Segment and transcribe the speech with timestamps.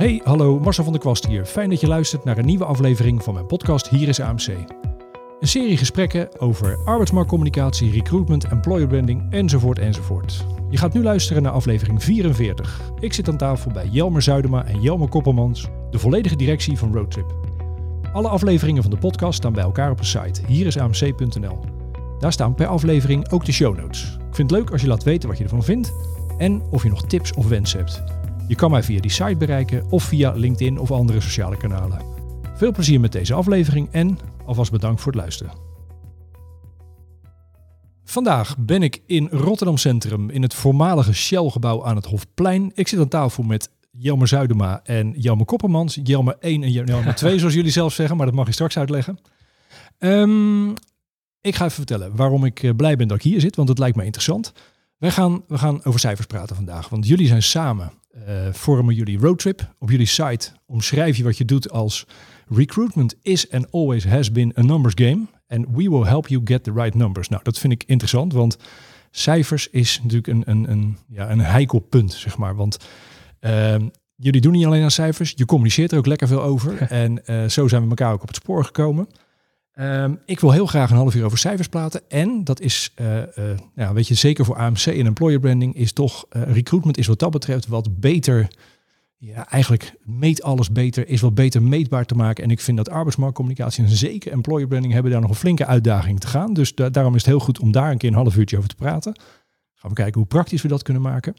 [0.00, 1.44] Hey, hallo, Marcel van der Kwast hier.
[1.44, 4.46] Fijn dat je luistert naar een nieuwe aflevering van mijn podcast Hier is AMC.
[5.40, 10.46] Een serie gesprekken over arbeidsmarktcommunicatie, recruitment, employer branding enzovoort enzovoort.
[10.70, 12.80] Je gaat nu luisteren naar aflevering 44.
[13.00, 17.34] Ik zit aan tafel bij Jelmer Zuidema en Jelmer Koppelmans, de volledige directie van Roadtrip.
[18.12, 21.58] Alle afleveringen van de podcast staan bij elkaar op een site, hierisamc.nl.
[22.18, 24.18] Daar staan per aflevering ook de show notes.
[24.28, 25.92] Ik vind het leuk als je laat weten wat je ervan vindt
[26.38, 28.19] en of je nog tips of wensen hebt.
[28.50, 32.02] Je kan mij via die site bereiken of via LinkedIn of andere sociale kanalen.
[32.54, 35.52] Veel plezier met deze aflevering en alvast bedankt voor het luisteren.
[38.04, 42.72] Vandaag ben ik in Rotterdam Centrum in het voormalige Shell-gebouw aan het Hofplein.
[42.74, 45.98] Ik zit aan tafel met Jelmer Zuidema en Jelmer Koppermans.
[46.02, 49.18] Jelmer 1 en Jelmer 2, zoals jullie zelf zeggen, maar dat mag je straks uitleggen.
[49.98, 50.70] Ehm,
[51.40, 53.78] ik ga even vertellen waarom ik eh, blij ben dat ik hier zit, want het
[53.78, 54.52] lijkt me interessant.
[54.98, 57.92] Wij gaan, we gaan over cijfers praten vandaag, want jullie zijn samen,
[58.52, 59.74] vormen jullie roadtrip.
[59.78, 62.06] Op jullie site omschrijf je wat je doet als
[62.48, 65.26] recruitment is and always has been a numbers game.
[65.48, 67.28] And we will help you get the right numbers.
[67.28, 68.58] Nou, dat vind ik interessant, want
[69.10, 72.56] cijfers is natuurlijk een, een, een, ja, een heikel punt, zeg maar.
[72.56, 72.76] Want
[73.40, 76.82] ehm, jullie doen niet alleen aan cijfers, je communiceert er ook lekker veel over.
[77.02, 79.08] en eh, zo zijn we elkaar ook op het spoor gekomen.
[79.72, 82.00] Ehm, ik wil heel graag een half uur over cijfers praten.
[82.08, 83.18] En dat is, eh,
[83.74, 87.18] ja, weet je, zeker voor AMC en employer branding is toch, eh, recruitment is wat
[87.18, 88.48] dat betreft wat beter,
[89.16, 92.44] ja, eigenlijk meet alles beter, is wat beter meetbaar te maken.
[92.44, 96.20] En ik vind dat arbeidsmarktcommunicatie en zeker employer branding hebben daar nog een flinke uitdaging
[96.20, 96.54] te gaan.
[96.54, 98.68] Dus da daarom is het heel goed om daar een keer een half uurtje over
[98.68, 99.20] te praten.
[99.74, 101.34] Gaan we kijken hoe praktisch we dat kunnen maken.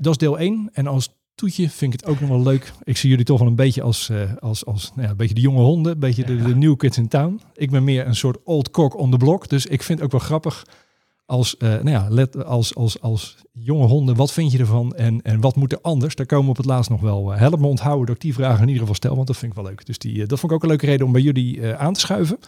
[0.00, 0.70] dat is deel 1.
[0.72, 2.72] En als toetje vind ik het ook nog wel leuk.
[2.82, 5.34] Ik zie jullie toch wel een beetje als, uh, als, als nou ja, een beetje
[5.34, 7.40] de jonge honden, een beetje de, de new kids in town.
[7.54, 10.12] Ik ben meer een soort old cock on the block, dus ik vind het ook
[10.12, 10.66] wel grappig
[11.26, 15.22] als, uh, nou ja, let, als, als, als jonge honden, wat vind je ervan en,
[15.22, 16.14] en wat moet er anders?
[16.14, 17.32] Daar komen we op het laatst nog wel.
[17.32, 19.52] Uh, help me onthouden dat ik die vragen in ieder geval stel, want dat vind
[19.52, 19.86] ik wel leuk.
[19.86, 22.38] Dus die, dat vond ik ook een leuke reden om bij jullie aan te schuiven.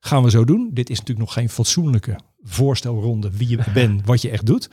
[0.00, 0.70] Gaan we zo doen.
[0.72, 4.70] Dit is natuurlijk nog geen fatsoenlijke voorstelronde wie je bent, wat je echt doet.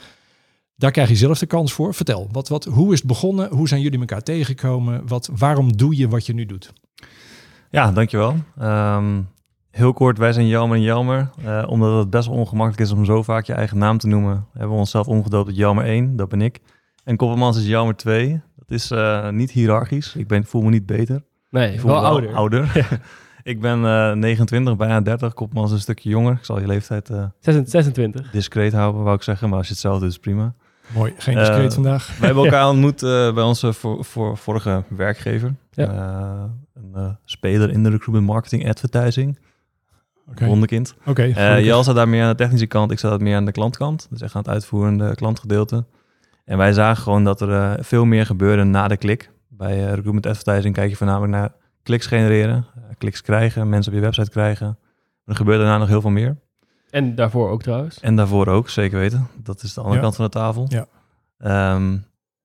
[0.79, 1.93] Daar krijg je zelf de kans voor.
[1.93, 3.49] Vertel, wat, wat, hoe is het begonnen?
[3.49, 5.07] Hoe zijn jullie elkaar tegengekomen?
[5.07, 6.73] Wat, waarom doe je wat je nu doet?
[7.69, 8.35] Ja, dankjewel.
[8.61, 9.27] Um,
[9.71, 11.29] heel kort, wij zijn Jelmer en Jelmer.
[11.45, 14.45] Uh, omdat het best wel ongemakkelijk is om zo vaak je eigen naam te noemen,
[14.51, 16.59] hebben we onszelf omgedoopt tot Jelmer 1, dat ben ik.
[17.03, 18.41] En Koppelmans is Jelmer 2.
[18.55, 20.15] Dat is uh, niet hiërarchisch.
[20.15, 21.23] Ik ben, voel me niet beter.
[21.49, 22.33] Nee, ik voel wel me ouder.
[22.33, 22.71] ouder.
[22.73, 22.85] Ja.
[23.51, 25.33] ik ben uh, 29, bijna 30.
[25.33, 26.33] Koppelmans is een stukje jonger.
[26.33, 28.31] Ik zal je leeftijd 26.
[28.31, 29.49] discreet houden, wou ik zeggen.
[29.49, 30.55] Maar als je het zelf doet, is prima.
[30.93, 32.17] Mooi, geen discreet uh, vandaag.
[32.19, 35.55] We hebben elkaar ontmoet uh, bij onze voor, voor, vorige werkgever.
[35.71, 35.93] Ja.
[35.93, 36.43] Uh,
[36.93, 39.39] een speler in de recruitment marketing advertising.
[40.29, 40.47] Okay.
[40.47, 40.95] Wonderkind.
[41.05, 41.09] Oké.
[41.09, 44.07] Okay, Jel zat daar meer aan de technische kant, ik zat meer aan de klantkant.
[44.09, 45.85] Dus echt aan het uitvoerende klantgedeelte.
[46.45, 49.31] En wij zagen gewoon dat er veel meer gebeurde na de klik.
[49.47, 51.51] Bij recruitment advertising kijk je voornamelijk naar
[51.83, 52.65] kliks genereren,
[52.97, 54.67] kliks krijgen, mensen op je website krijgen.
[54.67, 54.77] Maar
[55.25, 56.37] er gebeurde daarna nog heel veel meer.
[56.89, 57.99] En daarvoor ook trouwens.
[57.99, 59.27] En daarvoor ook, zeker weten.
[59.43, 60.03] Dat is de andere Ja.
[60.03, 60.65] kant van de tafel.
[60.69, 60.85] Ja.
[61.37, 61.97] Ehm,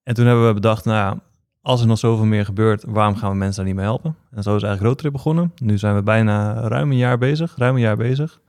[0.03, 1.21] en toen hebben we bedacht, nou ja,
[1.63, 4.17] als er nog zoveel meer gebeurt, waarom gaan we mensen daar niet mee helpen?
[4.31, 5.53] En zo is eigenlijk Roadtrip begonnen.
[5.63, 8.41] Nu zijn we bijna ruim een jaar bezig, ruim een jaar bezig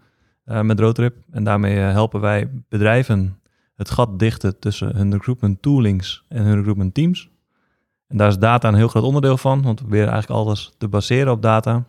[0.46, 1.16] uh, met Roadtrip.
[1.32, 3.40] En daarmee uh, helpen wij bedrijven
[3.76, 7.30] het gat dichten tussen hun recruitment toolings en hun recruitment teams.
[8.08, 10.88] En daar is data een heel groot onderdeel van, want we proberen eigenlijk alles te
[10.88, 11.84] baseren op data.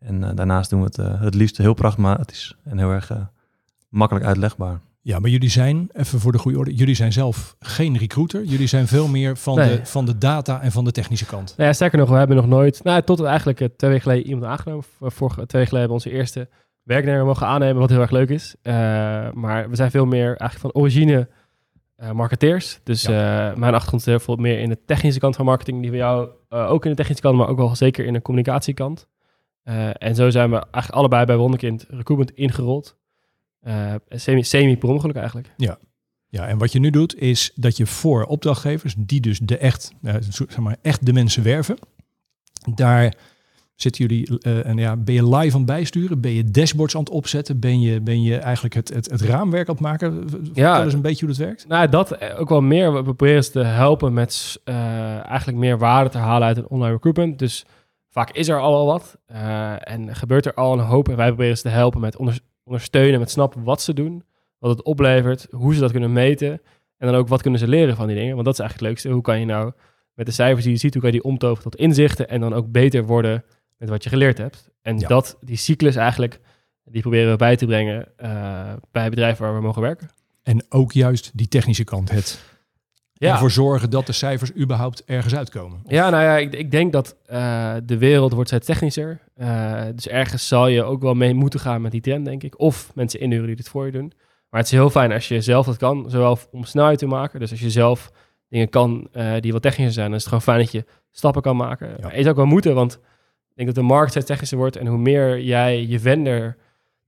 [0.00, 3.18] En uh, daarnaast doen we het uh, het liefst heel pragmatisch en heel erg uh,
[3.88, 4.80] makkelijk uitlegbaar.
[5.02, 8.44] Ja, maar jullie zijn, even voor de goede orde, jullie zijn zelf geen recruiter.
[8.44, 9.76] Jullie zijn veel meer van, Nee.
[9.76, 11.54] de, van de data en van de technische kant.
[11.56, 14.26] Nou ja, sterker nog, we hebben nog nooit, nou, tot eigenlijk eh, twee weken geleden
[14.28, 14.84] iemand aangenomen.
[15.00, 16.48] Vorige, twee weken geleden hebben we onze eerste
[16.82, 18.54] werknemer mogen aannemen, wat heel erg leuk is.
[18.62, 18.72] Uh,
[19.32, 21.28] maar we zijn veel meer eigenlijk van origine
[21.98, 22.80] uh, marketeers.
[22.84, 23.50] Dus ja.
[23.50, 25.98] uh, mijn achtergrond is heel veel meer in de technische kant van marketing, die van
[25.98, 29.06] jou uh, ook in de technische kant, maar ook wel zeker in de communicatiekant.
[29.70, 32.96] Uh, en zo zijn we eigenlijk allebei bij Wonderkind recruitment ingerold.
[33.62, 35.52] Uh, semi, semi per ongeluk eigenlijk.
[35.56, 35.78] Ja.
[36.28, 39.92] ja, en wat je nu doet is dat je voor opdrachtgevers, die dus de echt,
[40.02, 41.78] uh, zeg maar, echt de mensen werven,
[42.74, 43.14] daar
[43.74, 46.20] zitten jullie, en ja, ben je live aan het bijsturen?
[46.20, 47.60] Ben je dashboards aan het opzetten?
[47.60, 50.28] Ben je, ben je eigenlijk het, het, het raamwerk aan het maken?
[50.52, 50.84] Ja.
[50.84, 51.68] eens een beetje hoe dat werkt.
[51.68, 52.94] Nou, dat eh, ook wel meer.
[52.94, 57.38] We proberen ze te helpen met eigenlijk meer waarde te halen uit een online recruitment.
[57.38, 57.66] Dus
[58.10, 61.08] vaak is er al wel wat uh, en gebeurt er al een hoop.
[61.08, 64.24] En wij proberen ze te helpen met onder, ondersteunen, met snappen wat ze doen,
[64.58, 66.50] wat het oplevert, hoe ze dat kunnen meten.
[66.96, 68.34] En dan ook wat kunnen ze leren van die dingen.
[68.34, 69.08] Want dat is eigenlijk het leukste.
[69.18, 69.72] Hoe kan je nou
[70.14, 72.52] met de cijfers die je ziet, hoe kan je die omtoveren tot inzichten en dan
[72.54, 73.44] ook beter worden
[73.76, 74.70] met wat je geleerd hebt.
[74.82, 75.08] En Ja.
[75.08, 76.40] dat, die cyclus eigenlijk,
[76.84, 80.08] die proberen we bij te brengen uh, bij bedrijven waar we mogen werken.
[80.42, 82.44] En ook juist die technische kant, het
[83.26, 83.32] Ja.
[83.32, 85.80] ervoor zorgen dat de cijfers überhaupt ergens uitkomen.
[85.86, 89.20] Ja, nou ja, ik, ik denk dat eh, de wereld wordt steeds technischer.
[89.36, 92.60] Uh, dus ergens zal je ook wel mee moeten gaan met die trend, denk ik.
[92.60, 94.12] Of mensen inhuren die dit voor je doen.
[94.50, 97.40] Maar het is heel fijn als je zelf dat kan, zowel om snelheid te maken.
[97.40, 98.10] Dus als je zelf
[98.48, 101.42] dingen kan uh, die wat technischer zijn, dan is het gewoon fijn dat je stappen
[101.42, 101.88] kan maken.
[101.88, 101.96] Ja.
[102.00, 102.92] Maar zou ook wel moeten, want
[103.50, 104.76] ik denk dat de markt steeds technischer wordt.
[104.76, 106.56] En hoe meer jij je vendor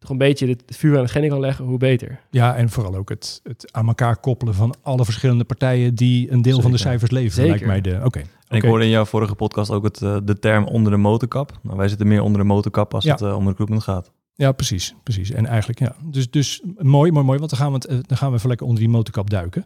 [0.02, 2.20] toch een beetje het vuur aan genning kan leggen, hoe beter.
[2.30, 6.42] Ja, en vooral ook het, het aan elkaar koppelen van alle verschillende partijen die een
[6.42, 6.62] deel Zeker.
[6.62, 7.50] van de cijfers leveren, Zeker.
[7.50, 8.04] lijkt mij de...
[8.04, 8.22] Oké.
[8.48, 11.58] En ik hoorde in jouw vorige podcast ook het, eh, de term onder de motorkap.
[11.62, 13.12] Nou, wij zitten meer onder de motorkap als Ja.
[13.12, 14.10] het eh, om recruitment gaat.
[14.34, 15.30] Ja, precies, precies.
[15.30, 15.96] En eigenlijk, ja.
[16.04, 18.48] Dus, dus mooi, mooi, mooi, want dan gaan we, het, eh, dan gaan we even
[18.48, 19.62] lekker onder die motorkap duiken.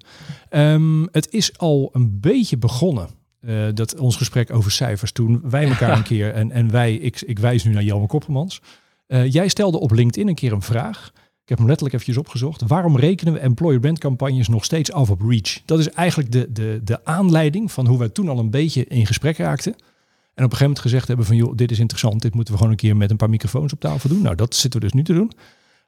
[0.48, 3.08] Ehm, het is al een beetje begonnen,
[3.40, 7.20] eh, dat ons gesprek over cijfers, toen wij elkaar een keer, en, en wij, ik,
[7.20, 8.60] ik wijs nu naar Jelme Koppermans.
[9.06, 11.12] Eh, jij stelde op LinkedIn een keer een vraag.
[11.14, 12.62] Ik heb hem letterlijk eventjes opgezocht.
[12.66, 15.60] Waarom rekenen we employer brand campagnes nog steeds af op reach?
[15.64, 19.06] Dat is eigenlijk de, de, de aanleiding van hoe wij toen al een beetje in
[19.06, 19.72] gesprek raakten.
[19.72, 22.22] En op een gegeven moment gezegd hebben van, joh, dit is interessant.
[22.22, 24.22] Dit moeten we gewoon een keer met een paar microfoons op tafel doen.
[24.22, 25.32] Nou, dat zitten we dus nu te doen.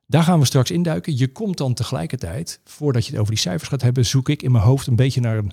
[0.07, 1.19] Daar gaan we straks induiken.
[1.19, 4.53] Je komt dan tegelijkertijd, voordat je het over die cijfers gaat hebben, zoek ik in
[4.53, 5.53] mijn hoofd een beetje naar een,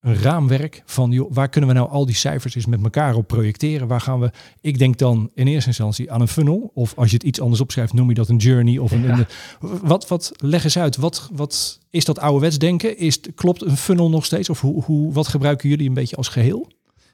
[0.00, 3.26] een raamwerk van, joh, waar kunnen we nou al die cijfers eens met elkaar op
[3.26, 3.88] projecteren?
[3.88, 4.30] Waar gaan we,
[4.60, 6.70] ik denk dan in eerste instantie aan een funnel.
[6.74, 8.78] Of als je het iets anders opschrijft, noem je dat een journey.
[8.78, 9.18] Of een, Ja.
[9.18, 9.26] een-
[9.82, 10.96] wat, wat, leg eens uit.
[10.96, 12.98] Wat, wat is dat ouderwets denken?
[12.98, 14.50] Is, klopt een funnel nog steeds?
[14.50, 16.68] Of hoe, hoe, wat gebruiken jullie een beetje als geheel?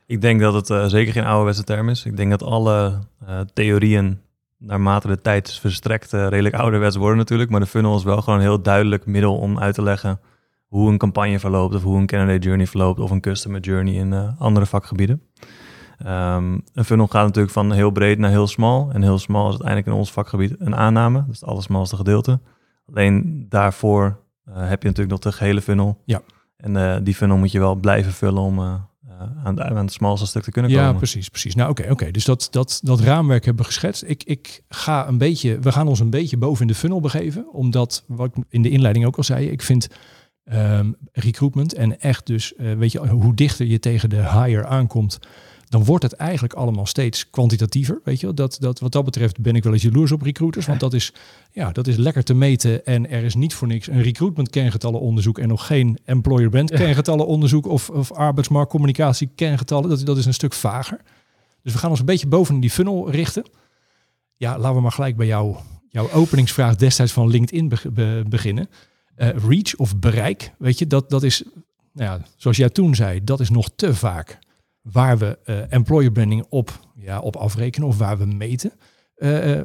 [0.06, 2.04] Ik denk dat het eh, zeker geen ouderwetse term is.
[2.04, 4.19] Ik denk dat alle eh, theorieën
[4.58, 7.50] naarmate de tijd is verstrekt eh, redelijk ouderwets worden natuurlijk.
[7.50, 10.20] Maar de funnel is wel gewoon een heel duidelijk middel om uit te leggen
[10.75, 14.12] hoe een campagne verloopt of hoe een candidate journey verloopt of een customer journey in
[14.12, 15.23] eh, andere vakgebieden.
[15.99, 18.91] Ehm, een funnel gaat natuurlijk van heel breed naar heel smal.
[18.93, 21.25] En heel smal is uiteindelijk in ons vakgebied een aanname.
[21.26, 22.41] Dus het allersmalste gedeelte.
[22.93, 26.00] Alleen daarvoor eh, heb je natuurlijk nog de gehele funnel.
[26.05, 26.21] Ja.
[26.56, 28.88] En eh, die funnel moet je wel blijven vullen om aan,
[29.44, 30.97] het- aan het smalste stuk te kunnen Ja, komen.
[30.97, 31.55] precies, precies.
[31.55, 32.11] Nou, oké, oké.
[32.11, 34.05] Dus dat, dat, dat raamwerk hebben we geschetst.
[34.06, 37.53] Ik, ik ga een beetje, we gaan ons een beetje boven in de funnel begeven,
[37.53, 39.88] omdat wat ik in de inleiding ook al zei, ik vind
[40.44, 45.19] ehm, recruitment en echt dus, eh, weet je, hoe dichter je tegen de hire aankomt,
[45.69, 48.00] dan wordt het eigenlijk allemaal steeds kwantitatiever.
[48.05, 50.81] Weet je, dat, dat wat dat betreft ben ik wel eens jaloers op recruiters, want
[50.81, 51.12] dat is,
[51.52, 55.38] ja, dat is lekker te meten en er is niet voor niks een recruitment kerngetallenonderzoek
[55.38, 56.76] en nog geen employer brand Ja.
[56.76, 59.88] kerngetallenonderzoek of, of arbeidsmarktcommunicatie kerngetallen.
[59.88, 61.00] Dat, dat is een stuk vager.
[61.62, 63.44] Dus we gaan ons een beetje boven die funnel richten.
[64.37, 65.56] Ja, laten we maar gelijk bij jou,
[65.88, 68.69] jouw openingsvraag destijds van LinkedIn be- be- beginnen.
[69.16, 71.43] Eh, reach of bereik, weet je, dat, dat is,
[71.93, 74.38] nou ja, zoals jij toen zei, dat is nog te vaak
[74.93, 78.72] waar we eh, employer branding op, ja, op afrekenen of waar we meten.
[79.16, 79.61] Eh,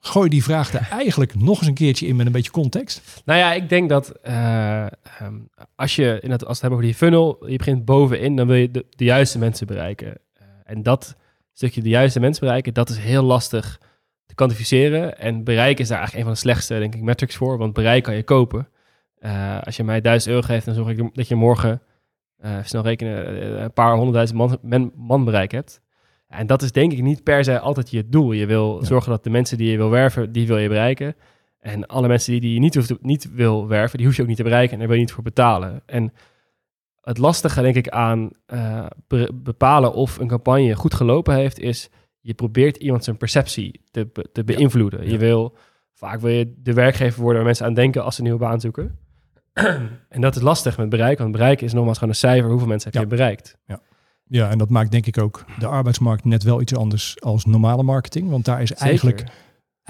[0.00, 3.22] gooi die vraag er eigenlijk nog eens een keertje in met een beetje context.
[3.24, 5.38] Nou ja, ik denk dat eh, ehm,
[5.74, 8.56] als je in het, als het hebben over die funnel, je begint bovenin, dan wil
[8.56, 10.18] je de, de juiste mensen bereiken.
[10.64, 11.16] En dat
[11.52, 13.80] stukje de juiste mensen bereiken, dat is heel lastig
[14.38, 15.18] kwantificeren.
[15.18, 17.58] En bereik is daar eigenlijk een van de slechtste, denk ik, metrics voor.
[17.58, 18.68] Want bereik kan je kopen.
[19.18, 21.82] Eh, als je mij 1000 euro geeft, dan zorg ik dat je morgen,
[22.38, 25.80] eh, snel rekenen, eh, een paar honderdduizend man, men- man bereik hebt.
[26.28, 28.32] En dat is denk ik niet per se altijd je doel.
[28.32, 28.84] Je wil Ja.
[28.86, 31.16] zorgen dat de mensen die je wil werven, die wil je bereiken.
[31.60, 34.28] En alle mensen die, die je niet, hoeft, niet wil werven, die hoef je ook
[34.28, 35.82] niet te bereiken en daar wil je niet voor betalen.
[35.86, 36.12] En
[37.00, 38.30] het lastige, denk ik, aan
[39.06, 41.90] be- bepalen of een campagne goed gelopen heeft, is
[42.28, 45.04] je probeert iemand zijn perceptie te, be- te beïnvloeden.
[45.04, 45.10] Ja.
[45.10, 45.56] Je wil,
[45.94, 48.60] vaak wil je de werkgever worden waar mensen aan denken als ze een nieuwe baan
[48.60, 48.98] zoeken.
[50.08, 52.50] en dat is lastig met bereik, want bereik is nogmaals gewoon een cijfer.
[52.50, 53.08] Hoeveel mensen heb Ja.
[53.08, 53.56] je bereikt?
[54.30, 57.82] Ja, en dat maakt denk ik ook de arbeidsmarkt net wel iets anders als normale
[57.82, 58.30] marketing.
[58.30, 58.84] Want daar is Zeker.
[58.86, 59.24] eigenlijk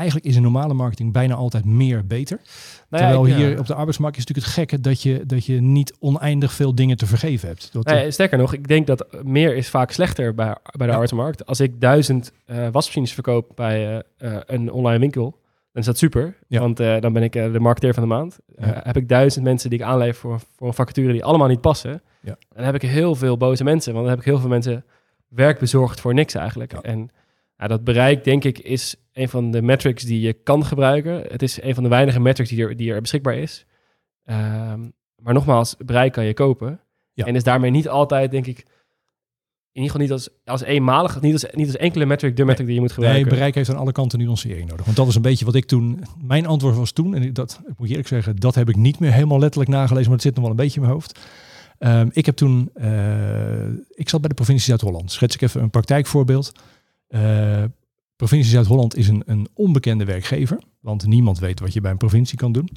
[0.06, 2.36] is in normale marketing bijna altijd meer beter.
[2.90, 3.46] Nou ja, Terwijl ik- ja.
[3.48, 6.74] hier op de arbeidsmarkt is natuurlijk het gekke dat je, dat je niet oneindig veel
[6.74, 7.72] dingen te vergeven hebt.
[7.72, 10.90] Dat, Nee, sterker nog, ik denk dat meer is vaak slechter bij, bij de Ja.
[10.90, 11.46] arbeidsmarkt.
[11.46, 15.30] Als ik duizend eh, wasmachines verkoop bij eh, eh, een online winkel,
[15.72, 16.36] dan is dat super.
[16.48, 18.38] Want eh, dan ben ik eh, de marketeer van de maand.
[18.56, 21.60] Eh, heb ik duizend mensen die ik aanleef voor, voor een vacature die allemaal niet
[21.60, 22.02] passen.
[22.20, 22.36] Ja.
[22.54, 24.84] Dan heb ik heel veel boze mensen, want dan heb ik heel veel mensen
[25.28, 26.72] werk bezorgd voor niks eigenlijk.
[26.72, 27.10] En
[27.56, 31.22] dat bereik, denk ik, is een van de metrics die je kan gebruiken.
[31.28, 33.66] Het is een van de weinige metrics die er, die er beschikbaar is.
[34.24, 34.80] Ehm,
[35.16, 36.80] maar nogmaals, bereik kan je kopen.
[37.12, 37.24] Ja.
[37.24, 38.58] En is daarmee niet altijd, denk ik,
[39.72, 42.66] in ieder geval niet als, als eenmalig, niet als, niet als enkele metric de metric
[42.66, 43.28] die je moet nee, gebruiken.
[43.28, 44.84] bereik heeft aan alle kanten nuancering nodig.
[44.84, 47.78] Want dat is een beetje wat ik toen, mijn antwoord was toen, en dat ik
[47.78, 50.34] moet je eerlijk zeggen, dat heb ik niet meer helemaal letterlijk nagelezen, maar het zit
[50.34, 51.18] nog wel een beetje in mijn hoofd.
[51.78, 55.12] Ehm, ik heb toen, eh, ik zat bij de provincie Zuid-Holland.
[55.12, 56.52] Schets ik even een praktijkvoorbeeld.
[57.08, 57.64] Eh,
[58.18, 62.38] provincie Zuid-Holland is een, een onbekende werkgever, want niemand weet wat je bij een provincie
[62.38, 62.68] kan doen.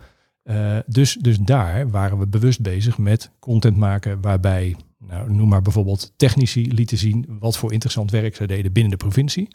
[0.43, 5.61] Eh, dus, dus daar waren we bewust bezig met content maken waarbij, nou, noem maar
[5.61, 9.47] bijvoorbeeld technici lieten zien wat voor interessant werk zij deden binnen de provincie.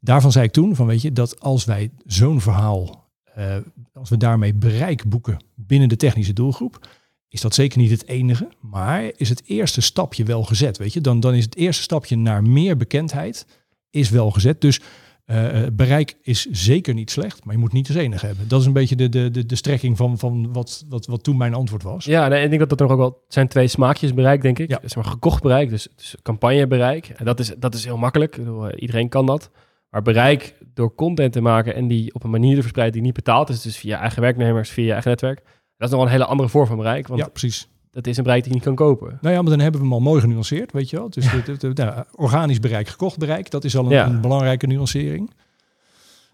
[0.00, 3.56] Daarvan zei ik toen van weet je dat als wij zo'n verhaal, eh,
[3.92, 6.88] als we daarmee bereik boeken binnen de technische doelgroep,
[7.28, 11.00] is dat zeker niet het enige, maar is het eerste stapje wel gezet, weet je?
[11.00, 13.46] Dan, dan is het eerste stapje naar meer bekendheid
[13.90, 14.60] is wel gezet.
[14.60, 14.80] Dus
[15.26, 18.48] uh, bereik is zeker niet slecht, maar je moet niet als enige hebben.
[18.48, 21.36] Dat is een beetje de, de, de, de strekking van, van wat, wat, wat toen
[21.36, 22.04] mijn antwoord was.
[22.04, 24.70] Ja, nee, ik denk dat er ook wel zijn twee smaakjes bereik, denk ik.
[24.70, 24.78] Ja.
[24.82, 27.08] Zeg maar gekocht bereik, dus, dus campagnebereik.
[27.08, 28.36] En dat is, dat is heel makkelijk.
[28.36, 29.50] Eh, iedereen kan dat.
[29.90, 33.14] Maar bereik door content te maken en die op een manier te verspreiden die niet
[33.14, 35.42] betaald is, dus via eigen werknemers, via je eigen netwerk.
[35.76, 37.68] Dat is nog wel een hele andere vorm van bereik, want ja, precies.
[37.94, 39.18] Dat is een bereik die je niet kan kopen.
[39.20, 41.10] Nou ja, maar dan hebben we hem al mooi genuanceerd, weet je wel.
[41.10, 44.06] Dus de, de, de- nou, organisch bereik, gekocht bereik, dat is al een, Ja.
[44.06, 45.30] een belangrijke nuancering.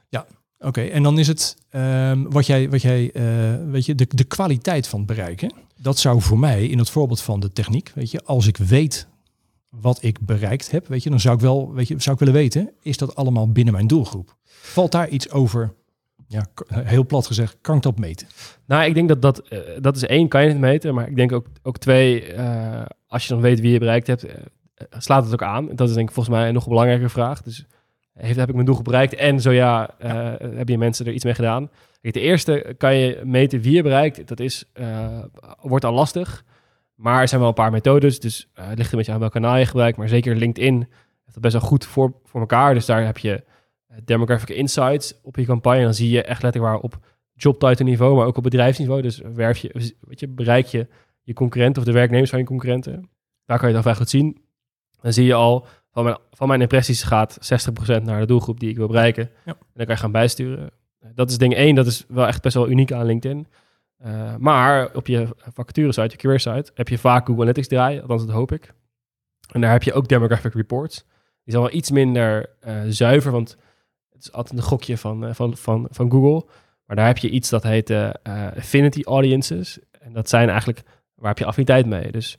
[0.09, 0.27] Ja,
[0.59, 0.81] oké.
[0.81, 3.23] En dan is het ehm, wat jij, wat jij eh,
[3.71, 5.41] weet je, de, de kwaliteit van het bereik.
[5.41, 5.49] Hè?
[5.77, 9.09] Dat zou voor mij in het voorbeeld van de techniek, weet je, als ik weet
[9.71, 12.35] wat ik bereikt heb, weet je, dan zou ik wel, weet je, zou ik willen
[12.41, 14.37] weten, is dat allemaal binnen mijn doelgroep?
[14.45, 15.75] Valt daar iets over?
[16.33, 18.27] Ja, heel plat gezegd, kan ik dat meten?
[18.67, 20.95] Nou, ik denk dat dat, eh, dat is één, kan je het meten.
[20.95, 24.25] Maar ik denk ook, ook twee, eh, als je dan weet wie je bereikt hebt,
[24.25, 24.35] eh,
[24.99, 25.69] slaat het ook aan.
[25.75, 27.43] Dat is denk ik volgens mij een nog belangrijke vraag.
[27.43, 27.67] Dus
[28.15, 29.15] heeft, heb ik mijn doel bereikt?
[29.15, 29.91] En zo ja,
[30.39, 31.71] heb je mensen er iets mee gedaan?
[32.01, 34.29] Kijk, de eerste kan je meten wie je bereikt.
[34.29, 34.65] Dat is,
[35.61, 36.45] wordt al lastig.
[36.95, 38.21] Maar er zijn wel een paar methodes.
[38.21, 39.99] Dus het ligt een beetje aan welk kanaal je gebruikt.
[39.99, 42.75] Maar zeker LinkedIn heeft dat best wel goed voor, voor elkaar.
[42.75, 43.45] Dus daar heb je
[44.05, 45.83] demographic insights op je campagne.
[45.83, 46.99] Dan zie je echt letterlijk waar op
[47.35, 49.03] jobtitle niveau, maar ook op bedrijfsniveau.
[49.03, 50.87] Dus werf je, weet je, bereik je
[51.23, 53.11] je concurrenten of de werknemers van je concurrenten.
[53.45, 54.43] Daar kan je dan vrij goed zien.
[55.01, 57.39] Dan zie je al, van mijn, van mijn impressies gaat
[57.99, 59.31] 60% naar de doelgroep die ik wil bereiken.
[59.45, 59.53] Ja.
[59.53, 60.71] En dan kan je gaan bijsturen.
[61.15, 63.47] Dat is ding één, dat is wel echt best wel uniek aan LinkedIn.
[63.97, 68.27] Eh, maar op je vacaturesite, je career site, heb je vaak Google Analytics draaien, althans
[68.27, 68.73] dat hoop ik.
[69.53, 71.05] En daar heb je ook demographic reports.
[71.45, 73.57] Die zijn wel iets minder eh, zuiver, want
[74.21, 76.45] het is altijd een gokje van, eh, van, van, van Google.
[76.87, 79.79] Maar daar heb je iets dat heet eh, eh, affinity audiences.
[80.01, 80.83] En dat zijn eigenlijk,
[81.15, 82.13] waar heb je affiniteit mee?
[82.13, 82.39] Dus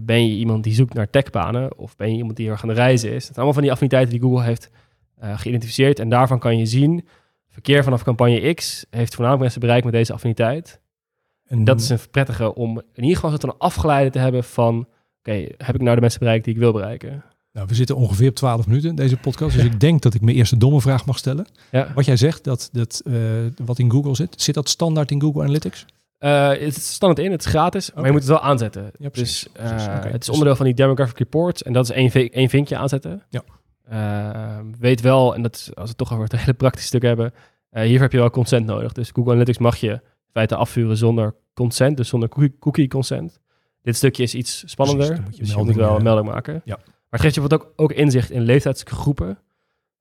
[0.00, 2.68] ben je iemand die zoekt naar techbanen of ben je iemand die heel erg aan
[2.68, 3.14] de reizen is?
[3.14, 4.70] Dat zijn allemaal van die affiniteiten die Google heeft
[5.18, 5.98] geïdentificeerd.
[5.98, 7.08] En daarvan kan je zien,
[7.48, 10.80] verkeer vanaf campagne X heeft voornamelijk mensen bereikt met deze affiniteit.
[11.46, 14.88] En Dat is een prettige om in ieder geval zo'n afgeleide te hebben van...
[15.18, 17.24] Oké, heb ik nou de mensen bereikt die ik wil bereiken?
[17.56, 19.54] Nou, we zitten ongeveer op 12 minuten in deze podcast.
[19.56, 21.46] Dus ik denk dat ik mijn eerste domme vraag mag stellen.
[21.70, 21.92] Ja.
[21.94, 23.14] Wat jij zegt, dat, dat eh,
[23.64, 25.86] wat in Google zit, zit dat standaard in Google Analytics?
[26.18, 28.90] Eh, het is standaard in, het is gratis, maar je moet het wel aanzetten.
[28.98, 31.84] Ja, precies, Dus eh, precies, het is Dus- onderdeel van die demographic reports en dat
[31.84, 33.22] is één, één vinkje aanzetten.
[33.28, 33.42] Ja.
[34.78, 37.32] Weet wel, en dat is, als we het toch over het hele praktische stuk hebben,
[37.70, 38.92] eh, hier heb je wel consent nodig.
[38.92, 40.00] Dus Google Analytics mag je in
[40.32, 43.40] feite afvuren zonder consent, dus zonder cookie, cookie consent.
[43.82, 46.28] Dit stukje is iets spannender, dan moet je dus je melding, moet wel een melding
[46.28, 46.62] maken.
[46.64, 46.78] ja.
[47.16, 49.38] Maar geeft je wat ook, ook inzicht in leeftijdsgroepen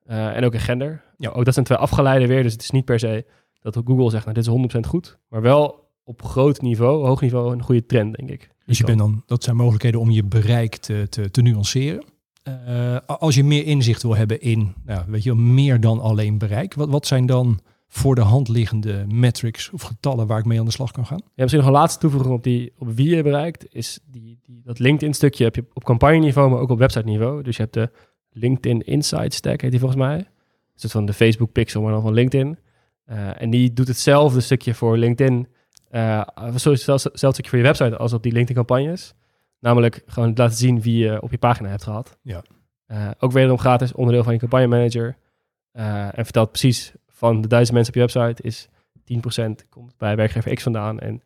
[0.05, 1.03] eh, en ook in gender.
[1.17, 1.29] Ja.
[1.29, 3.25] Ook dat zijn twee afgeleiden weer, dus het is niet per se
[3.61, 7.53] dat Google zegt, nou dit is 100% goed, maar wel op groot niveau, hoog niveau,
[7.53, 8.49] een goede trend, denk ik.
[8.65, 12.03] Dus je bent dan, dat zijn mogelijkheden om je bereik te, te, te nuanceren.
[12.43, 16.73] Eh, als je meer inzicht wil hebben in, nou, weet je, meer dan alleen bereik,
[16.73, 17.59] wat, wat zijn dan
[17.95, 21.21] voor de hand liggende metrics of getallen waar ik mee aan de slag kan gaan?
[21.23, 24.61] Ja, misschien nog een laatste toevoeging op, die, op wie je bereikt, is die, die,
[24.63, 27.43] dat LinkedIn-stukje heb je op campagne-niveau, maar ook op website-niveau.
[27.43, 27.89] Dus je hebt de
[28.29, 30.17] LinkedIn Insight Stack, heet die volgens mij.
[30.17, 30.25] Een
[30.75, 32.57] soort van de Facebook Pixel, maar dan van LinkedIn.
[33.05, 35.47] Eh, en die doet hetzelfde stukje voor LinkedIn,
[35.89, 36.21] eh
[36.55, 39.13] sorry, hetzelfde stukje voor je website als op die LinkedIn-campagnes.
[39.59, 42.17] Namelijk gewoon laten zien wie je op je pagina hebt gehad.
[42.21, 42.43] Ja.
[42.85, 45.17] Eh, ook wederom gratis, onderdeel van je campagne manager.
[45.71, 48.67] Eh, en vertelt precies van de duizend mensen op je website is
[49.65, 51.23] 10% komt bij werkgever X vandaan en 10%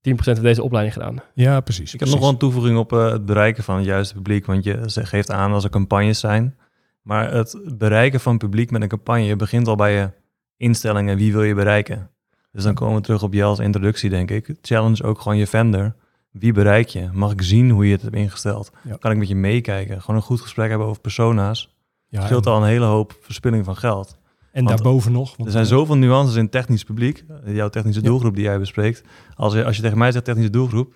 [0.00, 1.22] heeft deze opleiding gedaan.
[1.34, 1.94] Ja, precies.
[1.94, 4.64] Ik heb nog wel een toevoeging op eh, het bereiken van het juiste publiek, want
[4.64, 6.56] je geeft aan als er campagnes zijn.
[7.02, 10.10] Maar het bereiken van publiek met een campagne begint al bij je
[10.56, 11.16] instellingen.
[11.16, 12.10] Wie wil je bereiken?
[12.52, 14.54] Dus dan komen we terug op je als introductie, denk ik.
[14.60, 15.94] Challenge ook gewoon je vendor.
[16.30, 17.08] Wie bereik je?
[17.12, 18.70] Mag ik zien hoe je het hebt ingesteld?
[18.82, 18.96] Ja.
[18.96, 20.00] Kan ik met je meekijken?
[20.00, 21.74] Gewoon een goed gesprek hebben over persona's.
[22.08, 24.18] Ja, scheelt en, al een hele hoop verspilling van geld.
[24.56, 25.28] En want daarboven nog.
[25.36, 29.02] want- Er zijn zoveel nuances in technisch publiek, eh, jouw technische doelgroep die jij bespreekt.
[29.34, 30.94] Als je, als je tegen mij zegt technische doelgroep,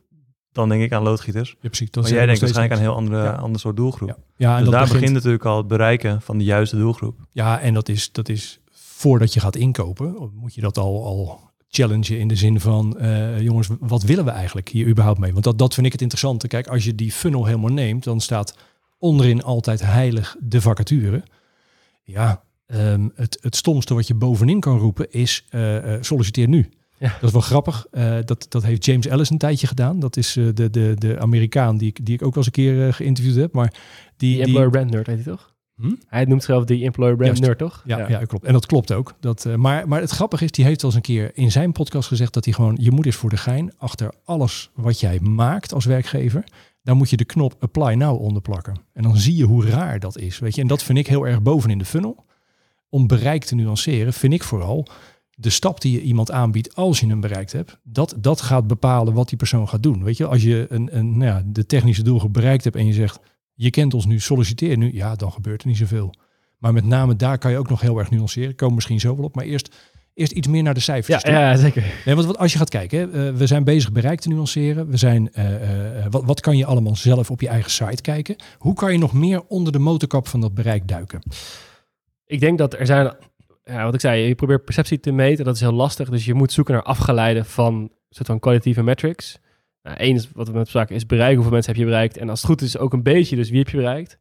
[0.52, 1.48] dan denk ik aan loodgieters.
[1.60, 1.90] Ja, precies.
[1.90, 3.32] Dat Maar jij denkt waarschijnlijk aan een heel andere, Ja.
[3.32, 4.08] ander soort doelgroep.
[4.08, 6.76] Ja, ja en dus dat daar begint, begint natuurlijk al het bereiken van de juiste
[6.76, 7.18] doelgroep.
[7.30, 11.40] Ja, en dat is, dat is voordat je gaat inkopen, moet je dat al, al
[11.68, 15.32] challengen in de zin van, eh, jongens, wat willen we eigenlijk hier überhaupt mee?
[15.32, 16.48] Want dat, dat vind ik het interessante.
[16.48, 18.56] Kijk, als je die funnel helemaal neemt, dan staat
[18.98, 21.22] onderin altijd heilig de vacature.
[22.02, 26.68] Ja, ehm, het, het stomste wat je bovenin kan roepen is, eh, eh, solliciteer nu.
[26.98, 27.08] Ja.
[27.08, 27.86] Dat is wel grappig.
[27.90, 30.00] Eh, dat, dat heeft James Ellis een tijdje gedaan.
[30.00, 32.94] Dat is de, de, de Amerikaan die ik, die ik ook wel eens een keer
[32.94, 33.52] geïnterviewd heb.
[33.52, 33.78] Maar die,
[34.16, 35.54] Die die, employer brand nerd heet hij toch?
[35.76, 35.94] Hm?
[36.06, 37.42] Hij noemt zichzelf die employer brand Juist.
[37.42, 37.82] nerd, toch?
[37.86, 38.24] Ja, ja.
[38.24, 38.44] klopt.
[38.44, 39.14] En dat klopt ook.
[39.20, 42.08] Dat, maar, maar het grappige is, die heeft wel eens een keer in zijn podcast
[42.08, 45.74] gezegd dat hij gewoon, je moet eens voor de gein, achter alles wat jij maakt
[45.74, 46.44] als werkgever,
[46.82, 48.80] dan moet je de knop apply now onder plakken.
[48.92, 50.38] En dan zie je hoe raar dat is.
[50.38, 50.60] Weet je?
[50.60, 52.24] En dat vind ik heel erg boven in de funnel.
[52.90, 54.86] Om bereik te nuanceren, vind ik vooral
[55.40, 59.14] de stap die je iemand aanbiedt als je hem bereikt hebt, dat, dat gaat bepalen
[59.14, 60.04] wat die persoon gaat doen.
[60.04, 62.92] Weet je, als je een, een, nou ja, de technische doelgroep bereikt hebt en je
[62.92, 63.20] zegt,
[63.54, 66.14] je kent ons nu, solliciteer nu, ja, dan gebeurt er niet zoveel.
[66.58, 68.54] Maar met name daar kan je ook nog heel erg nuanceren.
[68.54, 69.34] Komen misschien zo wel op.
[69.34, 69.76] Maar eerst,
[70.14, 71.22] eerst iets meer naar de cijfers.
[71.22, 71.82] Ja, zeker.
[72.04, 74.88] Nee, want wat, als je gaat kijken, hè, eh, we zijn bezig bereik te nuanceren.
[74.90, 78.36] We zijn, eh, eh, wat, wat kan je allemaal zelf op je eigen site kijken?
[78.58, 81.22] Hoe kan je nog meer onder de motorkap van dat bereik duiken?
[82.30, 83.12] Ik denk dat er zijn,
[83.64, 86.08] ja, wat ik zei, je probeert perceptie te meten, dat is heel lastig.
[86.10, 89.38] Dus je moet zoeken naar afgeleiden van soort van kwalitatieve metrics.
[89.82, 91.34] Nou, Eén is wat we net bespraken, is bereiken.
[91.34, 92.16] Hoeveel mensen heb je bereikt?
[92.16, 94.18] En als het goed is, ook een beetje, dus wie heb je bereikt?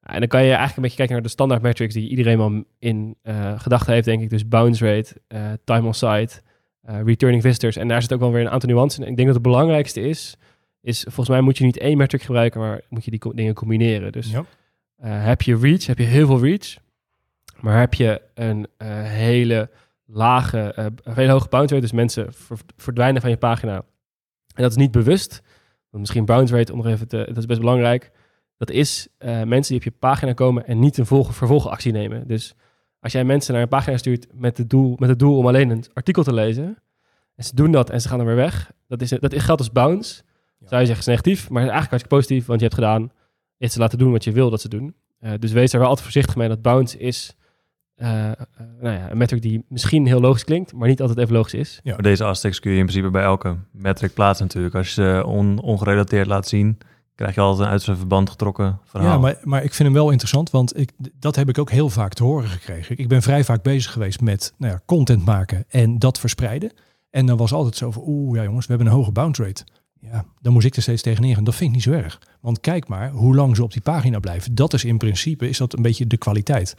[0.00, 2.64] En dan kan je eigenlijk een beetje kijken naar de standaard metrics die iedereen wel
[2.78, 4.30] in eh, gedachten heeft, denk ik.
[4.30, 6.40] Dus bounce rate, eh, time on site,
[6.82, 7.76] eh, returning visitors.
[7.76, 9.04] En daar zit ook wel weer een aantal nuances in.
[9.04, 10.36] En ik denk dat het belangrijkste is,
[10.82, 13.54] is volgens mij moet je niet één metric gebruiken, maar moet je die co- dingen
[13.54, 14.12] combineren.
[14.12, 14.44] Dus Ja.
[15.06, 16.76] heb je reach, heb je heel veel reach,
[17.62, 19.70] maar heb je een eh, hele
[20.06, 23.74] lage, eh, een hele hoge bounce rate, dus mensen ver- verdwijnen van je pagina.
[24.54, 25.42] En dat is niet bewust.
[25.90, 28.10] Want misschien bounce rate, om nog even te, dat is best belangrijk.
[28.56, 32.26] Dat is eh, mensen die op je pagina komen en niet een volg, vervolgactie nemen.
[32.26, 32.54] Dus
[33.00, 35.70] als jij mensen naar een pagina stuurt met het doel, met het doel om alleen
[35.70, 36.76] een artikel te lezen,
[37.34, 39.72] en ze doen dat en ze gaan er weer weg, dat, is, dat geldt als
[39.72, 40.22] bounce.
[40.58, 40.68] Ja.
[40.68, 43.12] Zou je zeggen, is negatief, maar eigenlijk hartstikke positief, want je hebt gedaan,
[43.58, 44.94] het ze laten doen wat je wil dat ze doen.
[45.38, 46.48] Dus wees daar wel altijd voorzichtig mee.
[46.48, 47.36] Dat bounce is
[48.00, 51.80] nou ja, een metric die misschien heel logisch klinkt, maar niet altijd even logisch is.
[51.84, 54.74] Maar deze asterisks kun je in principe bij elke metric plaatsen natuurlijk.
[54.74, 56.78] Als je ze on- ongerelateerd laat zien,
[57.14, 59.10] krijg je altijd een uit zijn verband getrokken verhaal.
[59.10, 61.88] Ja, maar, maar ik vind hem wel interessant, want ik, dat heb ik ook heel
[61.88, 62.98] vaak te horen gekregen.
[62.98, 66.72] Ik ben vrij vaak bezig geweest met nou ja, content maken en dat verspreiden.
[67.10, 69.64] En dan was altijd zo van, oeh ja jongens, we hebben een hoge bounce rate.
[70.00, 71.36] Ja, dan moest ik er steeds tegen neer.
[71.36, 72.20] En dat vind ik niet zo erg.
[72.40, 74.54] Want kijk maar hoe lang ze op die pagina blijven.
[74.54, 76.76] Dat is in principe, is dat een beetje de kwaliteit.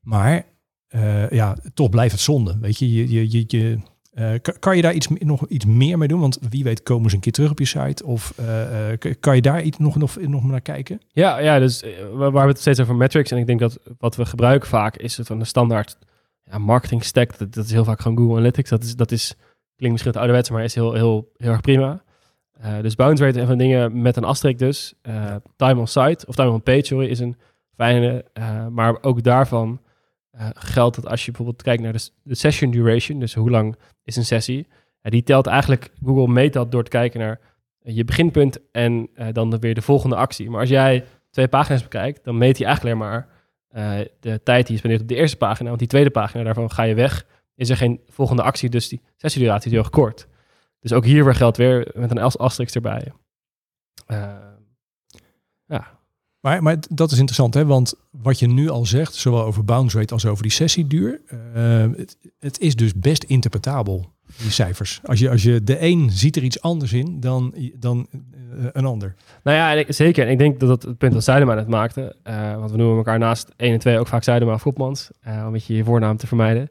[0.00, 0.44] Maar
[0.88, 2.58] eh, ja, toch blijft het zonde.
[2.60, 3.78] Weet je, je, je, je,
[4.16, 6.20] eh, kan- je daar iets, nog iets meer mee doen?
[6.20, 8.04] Want wie weet komen ze een keer terug op je site.
[8.04, 11.00] Of eh, kan je daar iets nog, nog, nog naar kijken?
[11.08, 11.90] Ja, ja dus eh,
[12.32, 13.30] we, het steeds over metrics.
[13.30, 15.98] En ik denk dat wat we gebruiken vaak is het van de standaard
[16.44, 17.38] ja, marketing stack.
[17.38, 18.70] Dat, is heel vaak gewoon Google Analytics.
[18.70, 19.34] Dat is, dat is
[19.76, 22.02] klinkt misschien wat ouderwets, maar is heel, heel, heel erg prima.
[22.82, 24.94] Dus bounce rate en van dingen met een asterisk dus.
[25.56, 27.36] Time on site, of time on page, sorry, is een
[27.74, 28.24] fijne.
[28.70, 29.80] maar ook daarvan
[30.36, 34.16] eh, geldt dat als je bijvoorbeeld kijkt naar de, session duration, dus hoe lang is
[34.16, 34.66] een sessie,
[35.00, 37.40] eh, die telt eigenlijk, Google meet dat door te kijken naar
[37.78, 40.50] je beginpunt en eh, dan weer de volgende actie.
[40.50, 43.28] Maar als jij twee pagina's bekijkt, dan meet hij eigenlijk alleen maar
[43.68, 45.68] eh, de tijd die je spendeert op de eerste pagina.
[45.68, 49.00] Want die tweede pagina, daarvan ga je weg, is er geen volgende actie, dus die
[49.16, 50.28] sessieduratie is heel kort.
[50.80, 53.12] Dus ook hier weer geldt weer met een as- asterisk erbij.
[54.06, 54.36] Eh,
[55.66, 55.95] ja,
[56.46, 57.66] Maar, maar dat is interessant, hè?
[57.66, 61.20] want wat je nu al zegt, zowel over bounce rate als over die sessieduur,
[61.54, 61.86] eh,
[62.38, 65.00] het, is dus best interpretabel, die cijfers.
[65.04, 68.84] Als je, als je de een ziet er iets anders in dan, dan eh, een
[68.84, 69.14] ander.
[69.42, 70.26] Nou ja, zeker.
[70.26, 72.96] En ik denk dat dat het punt dat Zuidema net maakte, eh, want we noemen
[72.96, 74.76] elkaar naast 1 en 2 ook vaak Zuidema of om
[75.24, 76.70] een beetje je voornaam te vermijden,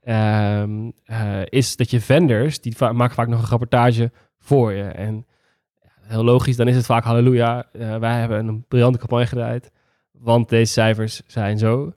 [0.00, 4.82] ehm, eh, is dat je vendors, die va- maken vaak nog een rapportage voor je.
[4.82, 5.26] En
[6.06, 9.70] heel logisch, dan is het vaak halleluja, eh, wij hebben een briljante campagne gedraaid,
[10.12, 11.92] want deze cijfers zijn zo.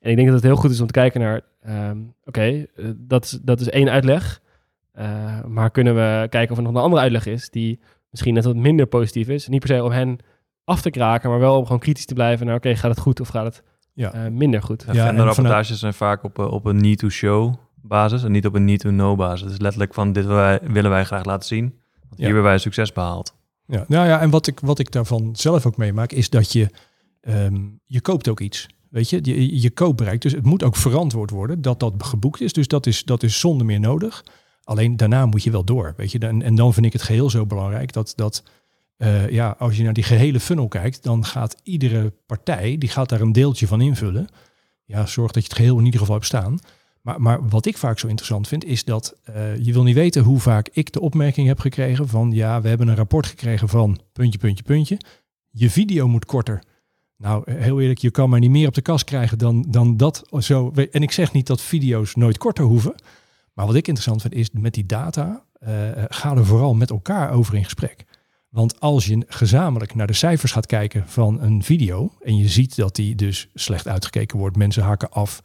[0.00, 2.84] En ik denk dat het heel goed is om te kijken naar, ehm, oké, eh,
[2.96, 4.40] dat, is, dat is één uitleg,
[4.92, 8.44] eh, maar kunnen we kijken of er nog een andere uitleg is die misschien net
[8.44, 9.48] wat minder positief is.
[9.48, 10.18] Niet per se om hen
[10.64, 13.20] af te kraken, maar wel om gewoon kritisch te blijven naar, oké, gaat het goed
[13.20, 14.12] of gaat het Ja.
[14.12, 14.84] eh, minder goed?
[14.86, 18.64] Ja, Ja, en Vendorrapportages zijn vaak op, op een need-to-show basis en niet op een
[18.64, 19.48] need-to-know basis.
[19.48, 21.64] Dus letterlijk van dit willen wij, willen wij graag laten zien.
[21.64, 22.24] Want hier Ja.
[22.24, 23.34] hebben wij succes behaald.
[23.66, 26.70] Ja, nou ja, en wat ik, wat ik daarvan zelf ook meemaak, is dat je,
[27.20, 28.66] ehm, je koopt ook iets.
[28.90, 30.20] Weet je, je, je koopbereik.
[30.20, 32.52] Dus het moet ook verantwoord worden dat dat geboekt is.
[32.52, 34.24] Dus dat is, dat is zonder meer nodig.
[34.64, 35.94] Alleen daarna moet je wel door.
[35.96, 38.42] Weet je, en, en dan vind ik het geheel zo belangrijk dat, dat
[38.96, 43.08] eh, ja, als je naar die gehele funnel kijkt, dan gaat iedere partij, die gaat
[43.08, 44.28] daar een deeltje van invullen.
[44.84, 46.58] Ja, zorg dat je het geheel in ieder geval hebt staan.
[47.06, 50.22] Maar, maar wat ik vaak zo interessant vind, is dat eh, je wil niet weten
[50.22, 54.00] hoe vaak ik de opmerking heb gekregen van ja, we hebben een rapport gekregen van
[54.12, 54.98] puntje, puntje, puntje.
[55.50, 56.62] Je video moet korter.
[57.16, 59.96] Nou, eh, heel eerlijk, je kan maar niet meer op de kast krijgen dan, dan
[59.96, 60.72] dat zo.
[60.90, 62.94] En ik zeg niet dat video's nooit korter hoeven.
[63.52, 65.72] Maar wat ik interessant vind is met die data, eh,
[66.08, 68.04] ga er vooral met elkaar over in gesprek.
[68.48, 72.76] Want als je gezamenlijk naar de cijfers gaat kijken van een video en je ziet
[72.76, 75.40] dat die dus slecht uitgekeken wordt, mensen hakken af,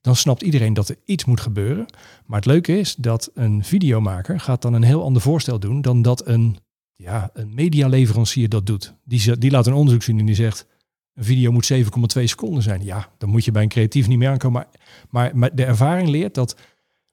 [0.00, 1.86] dan snapt iedereen dat er iets moet gebeuren.
[2.26, 6.02] Maar het leuke is dat een videomaker gaat dan een heel ander voorstel doen dan
[6.02, 6.56] dat een,
[6.96, 8.94] ja, een medialeverancier dat doet.
[9.04, 10.66] Die, die laat een onderzoek zien en die zegt,
[11.14, 11.78] een video moet 7,2
[12.24, 12.84] seconden zijn.
[12.84, 14.66] Ja, dan moet je bij een creatief niet meer aankomen.
[14.70, 16.56] Maar, maar, maar de ervaring leert dat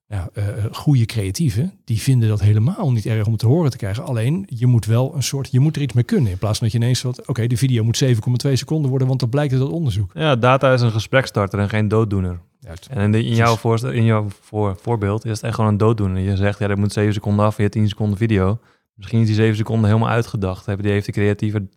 [0.07, 0.29] nou,
[0.71, 4.03] goede creatieven, die vinden dat helemaal niet erg om het te horen te krijgen.
[4.05, 6.31] Alleen, je moet wel een soort, je moet er iets mee kunnen.
[6.31, 9.19] In plaats van dat je ineens wat, oké, de video moet 7,2 seconden worden, want
[9.19, 10.11] dat blijkt uit dat onderzoek.
[10.13, 12.39] Ja, data is een gesprekstarter en geen dooddoener.
[12.59, 15.55] Ja, het- En in, de- in jouw, voorstel, in jouw voor, voorbeeld is het echt
[15.55, 16.21] gewoon een dooddoener.
[16.21, 18.59] Je zegt, ja, dat moet 7 seconden af, je hebt 10 seconden video.
[18.95, 20.65] Misschien is die 7 seconden helemaal uitgedacht.
[20.65, 21.67] Heb- Die heeft de creatieve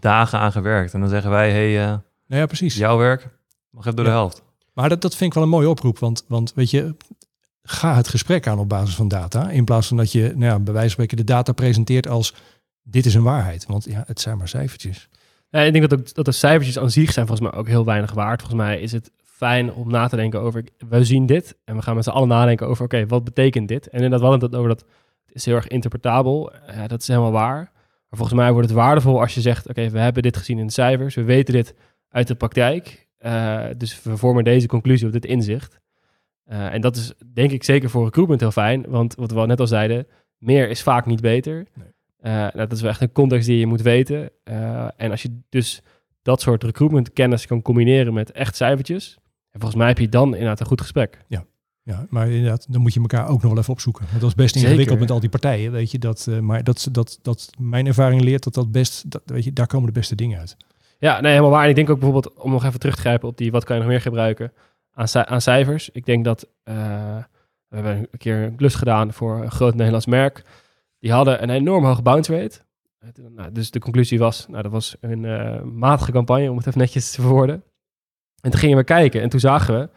[0.00, 0.94] dagen aan gewerkt.
[0.94, 1.86] En dan zeggen wij, hey, eh,
[2.26, 2.76] nou ja, precies.
[2.76, 3.28] jouw werk
[3.70, 4.42] mag even door de helft.
[4.74, 5.98] Maar dat, dat vind ik wel een mooie oproep.
[5.98, 6.94] Want, want weet je,
[7.62, 9.50] ga het gesprek aan op basis van data.
[9.50, 12.34] In plaats van dat je, nou ja, bij wijze van spreken, de data presenteert als
[12.82, 13.66] dit is een waarheid.
[13.66, 15.08] Want ja, het zijn maar cijfertjes.
[15.48, 17.84] Ja, ik denk dat, ook, dat de cijfertjes aan zich zijn volgens mij ook heel
[17.84, 18.40] weinig waard.
[18.40, 21.82] Volgens mij is het fijn om na te denken over, we zien dit en we
[21.82, 23.86] gaan met z'n allen nadenken over, oké, wat betekent dit?
[23.86, 24.84] En inderdaad, we hadden het over dat
[25.26, 26.52] het is heel erg interpretabel.
[26.66, 27.70] Ja, dat is helemaal waar.
[28.08, 30.66] Maar volgens mij wordt het waardevol als je zegt, oké, we hebben dit gezien in
[30.66, 31.74] de cijfers, we weten dit
[32.08, 33.08] uit de praktijk.
[33.18, 35.80] eh, dus we vormen deze conclusie op dit inzicht.
[36.44, 39.46] Eh, en dat is denk ik zeker voor recruitment heel fijn, want wat we al
[39.46, 40.06] net al zeiden,
[40.38, 41.66] meer is vaak niet beter.
[41.74, 41.88] Nee.
[42.20, 44.30] Eh, nou, dat is wel echt een context die je moet weten.
[44.44, 45.82] Eh, en als je dus
[46.22, 49.18] dat soort recruitment kennis kan combineren met echt cijfertjes,
[49.50, 51.24] en volgens mij heb je dan inderdaad een goed gesprek.
[51.84, 54.04] Ja, maar inderdaad, dan moet je elkaar ook nog wel even opzoeken.
[54.08, 54.68] Want dat is best Zeker.
[54.68, 55.98] ingewikkeld met al die partijen, weet je.
[55.98, 59.66] Dat, maar dat, dat, dat, mijn ervaring leert dat dat best, dat, weet je, daar
[59.66, 60.56] komen de beste dingen uit.
[60.98, 61.62] Ja, nee, helemaal waar.
[61.62, 63.76] En ik denk ook bijvoorbeeld, om nog even terug te grijpen op die, wat kan
[63.76, 64.52] je nog meer gebruiken
[64.92, 65.90] aan, aan cijfers.
[65.90, 66.74] Ik denk dat, eh,
[67.68, 70.44] we hebben een keer een klus gedaan voor een groot Nederlands merk.
[70.98, 72.60] Die hadden een enorm hoge bounce rate.
[73.30, 76.80] Nou, dus de conclusie was, nou, dat was een eh, matige campagne, om het even
[76.80, 77.64] netjes te verwoorden.
[78.40, 79.88] En toen gingen we kijken en toen zagen we,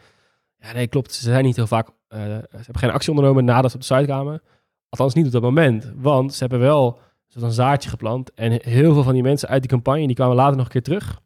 [0.66, 3.70] ja nee, klopt, ze zijn niet heel vaak, eh, ze hebben geen actie ondernomen nadat
[3.70, 4.42] ze op de site kwamen.
[4.88, 8.34] Althans niet op dat moment, want ze hebben wel zo'n zaadje geplant.
[8.34, 10.82] En heel veel van die mensen uit die campagne, die kwamen later nog een keer
[10.82, 11.20] terug.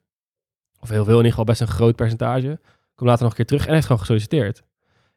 [0.80, 2.60] Of heel veel, in ieder geval best een groot percentage.
[3.00, 4.62] Kwam later nog een keer terug en heeft gewoon gesolliciteerd.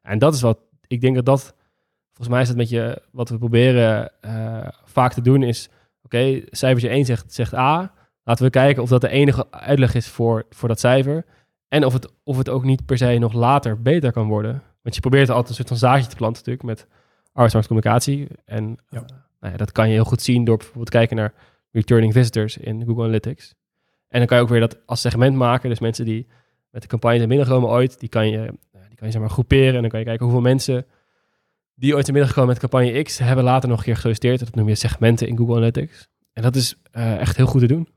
[0.02, 1.56] En dat is wat, ik denk dat dat,
[2.08, 5.70] volgens mij is het met je, wat we proberen eh, vaak te doen is,
[6.04, 7.94] oké, cijfertje 1 zegt, zegt A.
[8.24, 11.26] Laten we kijken of dat de enige uitleg is voor, voor dat cijfer.
[11.68, 14.64] En of het, of het ook niet per se nog later beter kan worden.
[14.82, 16.88] Want je probeert altijd een soort van zaadje te planten natuurlijk met
[17.32, 18.28] arbeidsmarktcommunicatie.
[18.46, 19.00] En Ja.
[19.00, 19.06] eh,
[19.40, 21.34] nou ja, dat kan je heel goed zien door bijvoorbeeld kijken naar
[21.72, 23.54] returning visitors in Google Analytics.
[24.08, 25.70] En dan kan je ook weer dat als segment maken.
[25.70, 26.28] Dus mensen die
[26.74, 29.30] met de campagne zijn binnengekomen ooit, die kan je, nou, die kan je zeg maar
[29.30, 29.76] groeperen.
[29.76, 30.86] En dan kan je kijken hoeveel mensen
[31.76, 34.40] die ooit zijn binnengekomen met campagne X, hebben later nog een keer gesolliciteerd.
[34.40, 36.08] Dat noem je segmenten in Google Analytics.
[36.34, 37.88] En dat is eh, echt heel goed te doen.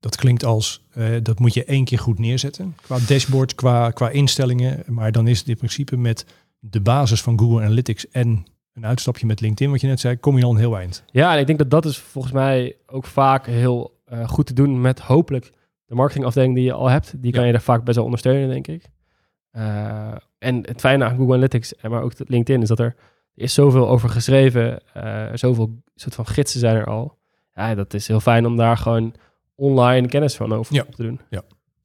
[0.00, 2.76] Dat klinkt als, eh, dat moet je één keer goed neerzetten.
[2.82, 4.82] Qua dashboard, qua, qua instellingen.
[4.86, 6.26] Maar dan is het in principe met
[6.58, 10.38] de basis van Google Analytics en een uitstapje met LinkedIn, wat je net zei, kom
[10.38, 11.04] je al een heel eind.
[11.10, 14.54] Ja, en ik denk dat dat is volgens mij ook vaak heel eh, goed te
[14.54, 15.52] doen met hopelijk
[15.90, 17.22] de marketingafdeling die je al hebt.
[17.22, 17.46] Die kan Ja.
[17.46, 18.84] je daar vaak best wel ondersteunen, denk ik.
[19.50, 22.94] Eh, en het fijne aan Google Analytics, en maar ook LinkedIn, is dat er,
[23.34, 24.80] is zoveel over geschreven.
[24.92, 27.18] eh zoveel soort van gidsen zijn er al.
[27.54, 29.14] Ja, dat is heel fijn om daar gewoon
[29.54, 30.84] online kennis van over Ja.
[30.88, 31.20] op te doen.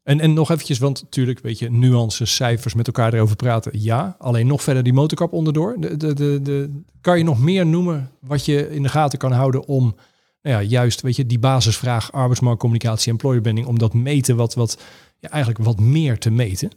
[0.04, 4.16] En, en nog eventjes, want natuurlijk, weet je, nuances, cijfers, met elkaar erover praten, ja.
[4.20, 5.76] Alleen nog verder die motorkap onderdoor.
[5.80, 9.32] De, de, de, de, kan je nog meer noemen wat je in de gaten kan
[9.32, 9.96] houden om,
[10.46, 14.82] nou ja, juist, weet je, die basisvraag arbeidsmarktcommunicatie, employer branding, om dat meten wat, wat,
[15.20, 16.72] ja, eigenlijk wat meer te meten.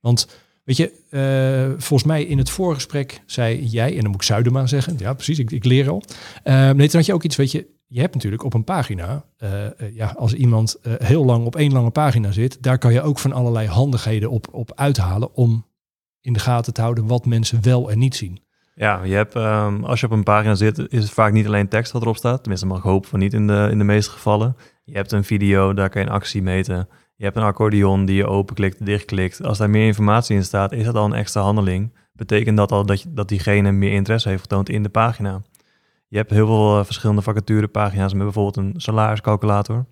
[0.00, 0.28] Want,
[0.64, 4.66] weet je, eh, volgens mij in het voorgesprek zei jij, en dan moet ik Zuidema
[4.66, 6.02] zeggen, ja precies, ik, ik leer al.
[6.42, 9.24] Eh, nee, toen had je ook iets, weet je, je hebt natuurlijk op een pagina,
[9.36, 13.02] eh, eh, ja, als iemand heel lang op één lange pagina zit, daar kan je
[13.02, 15.66] ook van allerlei handigheden op, op uithalen om
[16.20, 18.40] in de gaten te houden wat mensen wel en niet zien.
[18.74, 21.68] Ja, je hebt, ehm, als je op een pagina zit, is het vaak niet alleen
[21.68, 22.38] tekst wat erop staat.
[22.40, 24.56] Tenminste, mag ik hopen van niet in de, in de meeste gevallen.
[24.84, 26.88] Je hebt een video, daar kan je een actie meten.
[27.16, 29.42] Je hebt een accordeon die je openklikt, dichtklikt.
[29.44, 31.94] Als daar meer informatie in staat, is dat al een extra handeling.
[32.12, 35.42] Betekent dat al dat, je, dat diegene meer interesse heeft getoond in de pagina.
[36.08, 39.86] Je hebt heel veel eh, verschillende vacaturepagina's met bijvoorbeeld een salariscalculator.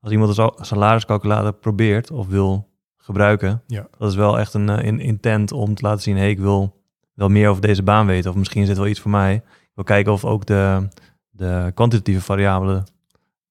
[0.00, 3.86] Als iemand een sal- salariscalculator probeert of wil gebruiken, Ja.
[3.98, 6.80] dat is wel echt een eh, in- intent om te laten zien, hey, ik wil
[7.14, 8.30] wel meer over deze baan weten.
[8.30, 9.34] Of misschien is dit wel iets voor mij.
[9.34, 10.88] Ik wil kijken of ook de,
[11.30, 12.84] de kwantitatieve variabelen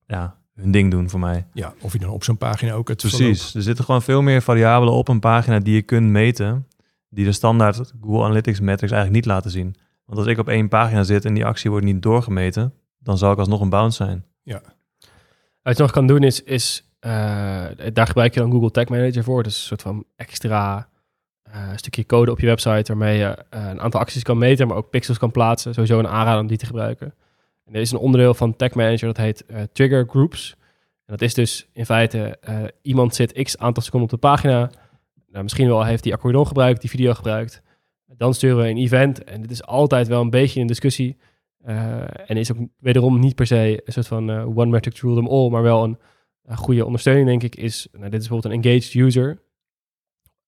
[0.05, 1.45] ja, hun ding doen voor mij.
[1.53, 3.55] Ja, of je dan op zo'n pagina ook het Precies.
[3.55, 6.67] Er zitten gewoon veel meer variabelen op een pagina die je kunt meten.
[7.09, 9.75] die de standaard Google Analytics metrics eigenlijk niet laten zien.
[10.05, 13.31] Want als ik op één pagina zit en die actie wordt niet doorgemeten, dan zal
[13.31, 14.25] ik alsnog een bounce zijn.
[15.61, 17.11] Wat je nog kan doen is, is eh,
[17.93, 19.43] daar gebruik je dan Google Tag Manager voor.
[19.43, 20.87] Dus een soort van extra
[21.51, 24.77] eh, stukje code op je website waarmee je eh, een aantal acties kan meten, maar
[24.77, 25.73] ook pixels kan plaatsen.
[25.73, 27.13] Sowieso een aanrader om die te gebruiken.
[27.65, 30.55] En er is een onderdeel van Tag Manager dat heet eh, Trigger Groups.
[31.05, 32.39] En dat is dus in feite,
[32.81, 34.71] iemand zit x aantal seconden op de pagina.
[35.27, 37.61] Nou, misschien wel heeft die accordeon gebruikt, die video gebruikt.
[38.05, 39.23] Dan sturen we een event.
[39.23, 41.17] En dit is altijd wel een beetje een discussie.
[42.25, 45.31] En is ook wederom niet per se een soort van one metric to rule them
[45.31, 45.97] all, maar wel een,
[46.43, 49.41] een goede ondersteuning, denk ik, is, nou, dit is bijvoorbeeld een engaged user.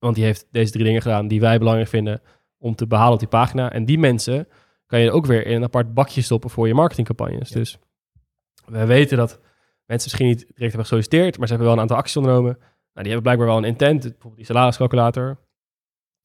[0.04, 2.22] Want die heeft deze drie dingen gedaan die wij belangrijk vinden
[2.58, 3.72] om te behalen op die pagina.
[3.72, 4.48] En die mensen
[4.86, 7.50] kan je ook weer in een apart bakje stoppen voor je marketingcampagnes.
[7.50, 7.56] Ja.
[7.56, 7.80] Dus
[8.66, 9.39] we weten dat
[9.86, 12.52] mensen misschien niet direct hebben gesolliciteerd, maar ze hebben wel een aantal acties ondernomen.
[12.60, 15.38] Nou, die hebben blijkbaar wel een intent, bijvoorbeeld die salariscalculator.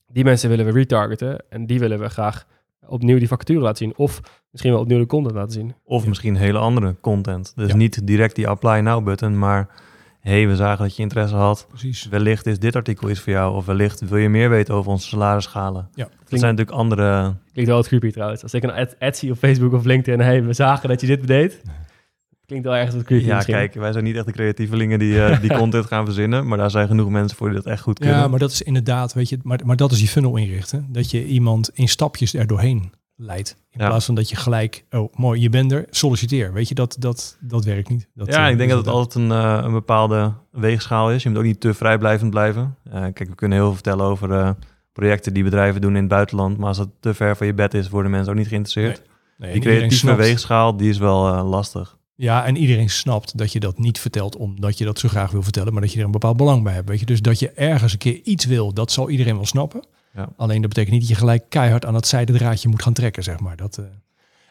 [0.07, 2.47] Die mensen willen we retargeten en die willen we graag
[2.87, 3.97] opnieuw die vacature laten zien.
[3.97, 5.75] Of misschien wel opnieuw de content laten zien.
[5.85, 7.53] Of misschien hele andere content.
[7.57, 7.77] Dus Ja.
[7.77, 9.69] niet direct die apply now button, maar
[10.21, 11.67] hey, we zagen dat je interesse had.
[11.69, 12.09] Precies.
[12.09, 13.55] Wellicht is dit artikel iets voor jou.
[13.55, 15.89] Of wellicht wil je meer weten over onze salarisschalen.
[15.95, 16.09] Ja.
[16.29, 17.35] Dat zijn natuurlijk andere...
[17.53, 18.43] Klinkt wel wat creepy trouwens.
[18.43, 21.27] Als ik een ad, zie op Facebook of LinkedIn, hey, we zagen dat je dit
[21.27, 21.63] deed.
[22.47, 23.55] Klinkt wel ergens wat creepy Ja, misschien.
[23.55, 26.47] kijk, wij zijn niet echt de creatievelingen die, eh, die content gaan verzinnen.
[26.47, 28.17] Maar daar zijn genoeg mensen voor die dat echt goed kunnen.
[28.17, 30.87] Ja, maar dat is inderdaad, weet je, maar, maar dat is die funnel inrichten.
[30.89, 33.57] Dat je iemand in stapjes er doorheen leidt.
[33.71, 33.87] In Ja.
[33.89, 36.53] plaats van dat je gelijk, oh mooi, je bent er, solliciteer.
[36.53, 38.09] Weet je, dat, dat, dat werkt niet.
[38.15, 41.23] Dat, ja, eh, ik denk is dat het altijd een, eh, een bepaalde weegschaal is.
[41.23, 42.77] Je moet ook niet te vrijblijvend blijven.
[42.85, 44.51] Eh, kijk, we kunnen heel veel vertellen over eh,
[44.93, 46.59] projecten die bedrijven doen in het buitenland.
[46.59, 49.03] Maar als dat te ver van je bed is, worden mensen ook niet geïnteresseerd.
[49.39, 51.97] Nee, en die creatieve weegschaal, die is wel eh, lastig.
[52.15, 55.43] Ja, en iedereen snapt dat je dat niet vertelt omdat je dat zo graag wil
[55.43, 56.89] vertellen, maar dat je er een bepaald belang bij hebt.
[56.89, 57.07] Weet je?
[57.07, 59.81] Dus dat je ergens een keer iets wil, dat zal iedereen wel snappen.
[60.19, 60.29] Ja.
[60.37, 63.41] Alleen dat betekent niet dat je gelijk keihard aan dat zijdendraadje moet gaan trekken, zeg
[63.41, 63.57] maar.
[63.57, 63.85] Dat, eh.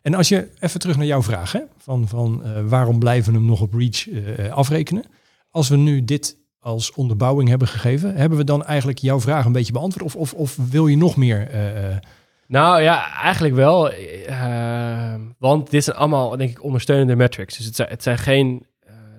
[0.01, 3.37] En als je even terug naar jouw vraag, hè, van, van eh, waarom blijven we
[3.37, 5.03] hem nog op Reach eh, afrekenen?
[5.51, 9.51] Als we nu dit als onderbouwing hebben gegeven, hebben we dan eigenlijk jouw vraag een
[9.51, 10.05] beetje beantwoord?
[10.05, 11.49] Of, of, of wil je nog meer?
[12.47, 13.91] Nou ja, eigenlijk wel.
[15.37, 17.57] want dit zijn allemaal, denk ik, ondersteunende metrics.
[17.57, 18.65] Dus het zijn, het zijn geen,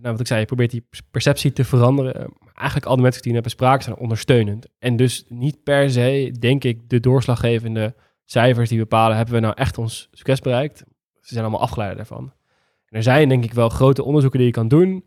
[0.01, 2.33] nou wat ik zei, je probeert die perceptie te veranderen.
[2.59, 4.67] Eigenlijk alle metrics die je net bespraken zijn ondersteunend.
[4.79, 7.95] En dus niet per se, denk ik, de doorslaggevende
[8.25, 10.79] cijfers die bepalen, hebben we nou echt ons succes bereikt?
[11.21, 12.33] Ze zijn allemaal afgeleid daarvan.
[12.89, 15.05] En er zijn denk ik wel grote onderzoeken die je kan doen.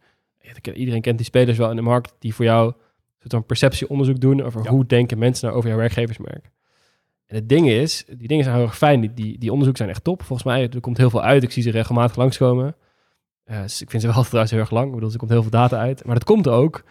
[0.73, 2.73] Iedereen kent die spelers wel in de markt die voor jou
[3.19, 4.69] een perceptieonderzoek doen over Ja.
[4.69, 6.51] hoe denken mensen nou over jouw werkgeversmerk.
[7.25, 9.01] En het ding is, die dingen zijn heel erg fijn.
[9.01, 10.23] Die, die, die onderzoeken zijn echt top.
[10.23, 11.43] Volgens mij, er komt heel veel uit.
[11.43, 12.75] Ik zie ze regelmatig langskomen.
[13.43, 14.87] Dus ik vind ze wel trouwens heel erg lang.
[14.87, 16.05] Ik bedoel, er komt heel veel data uit.
[16.05, 16.83] Maar dat komt ook,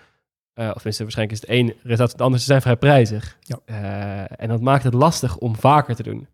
[0.61, 2.41] eh, of tenminste, waarschijnlijk is het één resultaat het andere.
[2.41, 3.39] Ze zijn vrij prijzig.
[3.41, 3.59] Ja.
[3.65, 6.29] Eh, en dat maakt het lastig om vaker te doen.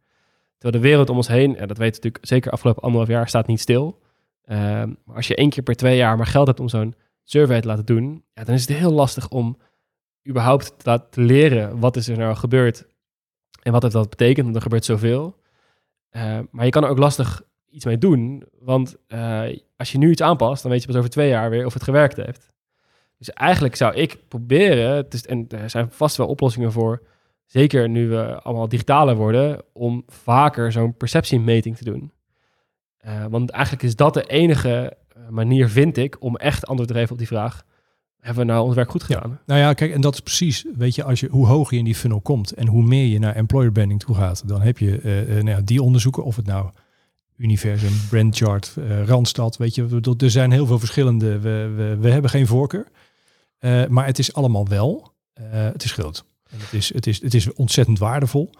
[0.59, 3.29] Terwijl de wereld om ons heen, en dat weten we natuurlijk zeker afgelopen anderhalf jaar,
[3.29, 4.01] staat niet stil.
[4.43, 4.59] Eh,
[5.05, 7.67] maar als je één keer per twee jaar maar geld hebt om zo'n survey te
[7.67, 9.59] laten doen, ja, dan is het heel lastig om
[10.29, 12.87] überhaupt te laten leren wat is er nou gebeurd
[13.62, 15.37] en wat heeft dat betekent, want er gebeurt zoveel.
[16.09, 19.43] Eh, maar je kan er ook lastig iets mee doen, want eh,
[19.77, 21.83] als je nu iets aanpast, dan weet je pas over twee jaar weer of het
[21.83, 22.55] gewerkt heeft.
[23.19, 27.03] Dus eigenlijk zou ik proberen, het is, en er zijn vast wel oplossingen voor,
[27.47, 32.13] zeker nu we allemaal digitaler worden, om vaker zo'n perceptiemeting te doen.
[32.99, 36.95] Eh, want eigenlijk is dat de enige eh, manier, vind ik, om echt antwoord te
[36.95, 37.65] geven op die vraag.
[38.21, 39.17] Hebben we nou ons werk goed Ja.
[39.17, 39.39] gedaan?
[39.47, 41.85] Nou ja, kijk, en dat is precies, weet je, als je, hoe hoger je in
[41.85, 45.01] die funnel komt en hoe meer je naar employer branding toe gaat, dan heb je
[45.01, 46.71] eh, nou ja, die onderzoeken, of het nou
[47.37, 52.47] Universum, Brandchart, Randstad, weet je, er zijn heel veel verschillende, we, we, we hebben geen
[52.47, 52.87] voorkeur,
[53.59, 56.25] Eh, maar het is allemaal wel, eh, het is groot.
[56.51, 58.51] En het is, het, is, het is ontzettend waardevol,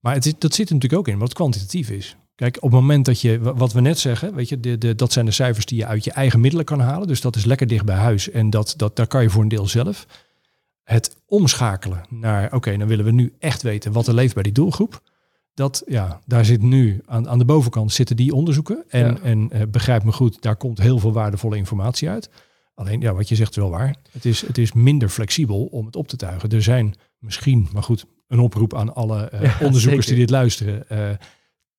[0.00, 2.16] maar het is, dat zit er natuurlijk ook in, wat het kwantitatief is.
[2.34, 4.94] Kijk, op het moment dat je, wa- wat we net zeggen, weet je, de, de,
[4.94, 7.08] dat zijn de cijfers die je uit je eigen middelen kan halen.
[7.08, 8.30] Dus dat is lekker dicht bij huis.
[8.30, 10.06] En dat, dat, daar kan je voor een deel zelf.
[10.82, 14.52] Het omschakelen naar, oké, dan willen we nu echt weten wat er leeft bij die
[14.52, 15.02] doelgroep.
[15.54, 18.84] Dat, ja, daar zit nu aan, aan de bovenkant zitten die onderzoeken.
[18.88, 19.18] En, Ja.
[19.22, 22.30] en eh, begrijp me goed, daar komt heel veel waardevolle informatie uit.
[22.80, 23.96] Alleen, ja, wat je zegt is wel waar.
[24.10, 26.48] Het is, het is minder flexibel om het op te tuigen.
[26.50, 30.06] Er zijn misschien, maar goed, een oproep aan alle eh, Ja, onderzoekers zeker.
[30.06, 30.88] die dit luisteren.
[30.88, 31.10] eh,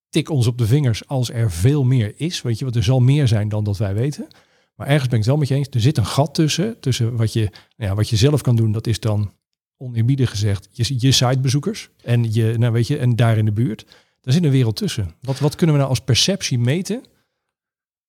[0.10, 2.42] tik ons op de vingers als er veel meer is.
[2.42, 4.28] Weet je, want er zal meer zijn dan dat wij weten.
[4.76, 5.68] Maar ergens ben ik het wel met je eens.
[5.72, 6.80] Er zit een gat tussen.
[6.80, 7.40] Tussen wat je,
[7.76, 9.34] nou ja, wat je zelf kan doen, dat is dan
[9.78, 11.90] oneerbiedig gezegd je, je sitebezoekers.
[12.04, 13.86] En, je, nou weet je, en daar in de buurt.
[14.22, 15.14] Daar zit een wereld tussen.
[15.22, 17.04] Wat, wat kunnen we nou als perceptie meten?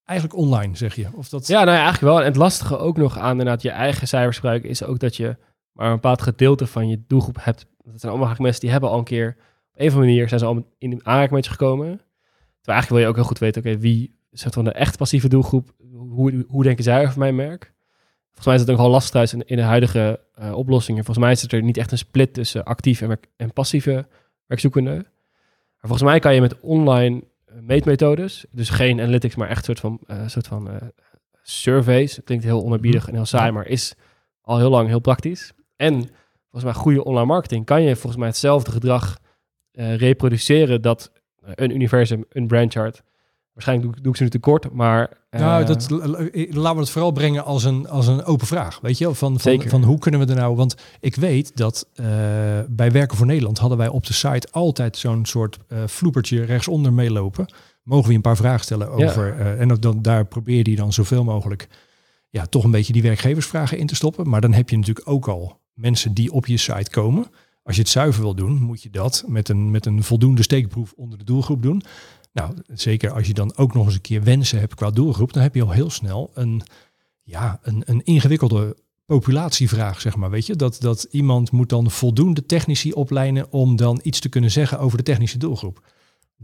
[0.04, 1.08] Eigenlijk online, zeg je.
[1.14, 2.20] Of dat, Ja, nou ja, eigenlijk wel.
[2.20, 5.36] En het lastige ook nog aan inderdaad je eigen cijfers gebruiken is ook dat je
[5.72, 8.90] maar een bepaald gedeelte van je doelgroep hebt Dat zijn allemaal eigenlijk mensen die hebben
[8.90, 9.36] al een keer...
[9.72, 11.86] Op een of andere manier zijn ze al in aanraking met je gekomen.
[11.86, 12.02] Terwijl
[12.64, 13.62] eigenlijk wil je ook heel goed weten...
[13.62, 15.72] Oké, wie soort van de echt passieve doelgroep...
[15.92, 17.72] Hoe, hoe denken zij over mijn merk?
[18.26, 21.04] Volgens mij is het ook wel lastig trouwens in, de huidige uh, oplossingen.
[21.04, 24.06] Volgens mij is er niet echt een split tussen actieve en, passieve
[24.46, 24.94] werkzoekenden.
[24.94, 27.26] Maar volgens mij kan je met online eh,
[27.60, 30.76] meetmethodes, dus geen analytics, maar echt een soort van, uh, soort van uh,
[31.42, 32.20] surveys.
[32.24, 33.94] Klinkt heel onerbiedig en heel saai, maar is
[34.40, 35.52] al heel lang heel praktisch.
[35.76, 35.92] En
[36.50, 39.18] volgens mij goede online marketing kan je volgens mij hetzelfde gedrag
[39.72, 41.12] reproduceren dat
[41.42, 43.02] een universum, een brandchart
[43.52, 45.20] Waarschijnlijk doe, doe ik ze nu tekort, maar...
[45.30, 48.98] Nou, uh, dat, laten we het vooral brengen als een, als een open vraag, weet
[48.98, 49.14] je?
[49.14, 50.56] Van, van, van hoe kunnen we er nou...
[50.56, 52.06] Want ik weet dat uh,
[52.68, 56.92] bij Werken voor Nederland hadden wij op de site altijd zo'n soort uh, vloepertje rechtsonder
[56.92, 57.52] meelopen.
[57.82, 59.26] Mogen we een paar vragen stellen over...
[59.26, 59.54] Ja.
[59.54, 61.68] en dan, daar probeer je dan zoveel mogelijk
[62.28, 64.28] ja, toch een beetje die werkgeversvragen in te stoppen.
[64.28, 67.26] Maar dan heb je natuurlijk ook al mensen die op je site komen.
[67.62, 70.92] Als je het zuiver wil doen, moet je dat met een, met een voldoende steekproef
[70.96, 71.82] onder de doelgroep doen.
[72.32, 75.42] Nou, zeker als je dan ook nog eens een keer wensen hebt qua doelgroep, dan
[75.42, 76.62] heb je al heel snel een,
[77.22, 80.30] ja, een, een ingewikkelde populatievraag, zeg maar.
[80.30, 84.50] Weet je, dat, dat iemand moet dan voldoende technici opleiden om dan iets te kunnen
[84.50, 85.80] zeggen over de technische doelgroep.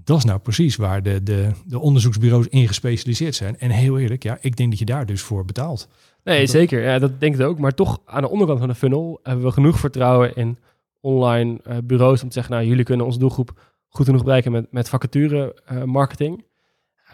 [0.05, 3.59] Dat is nou precies waar de, de, de onderzoeksbureaus in gespecialiseerd zijn.
[3.59, 5.89] En heel eerlijk, ja, ik denk dat je daar dus voor betaalt.
[6.25, 6.83] Nee, zeker.
[6.83, 7.59] Ja, dat denk ik ook.
[7.59, 10.59] Maar toch aan de onderkant van de funnel hebben we genoeg vertrouwen in
[11.01, 14.73] online uh, bureaus om te zeggen, nou, jullie kunnen onze doelgroep goed genoeg bereiken met,
[14.73, 16.45] met vacature uh, marketing.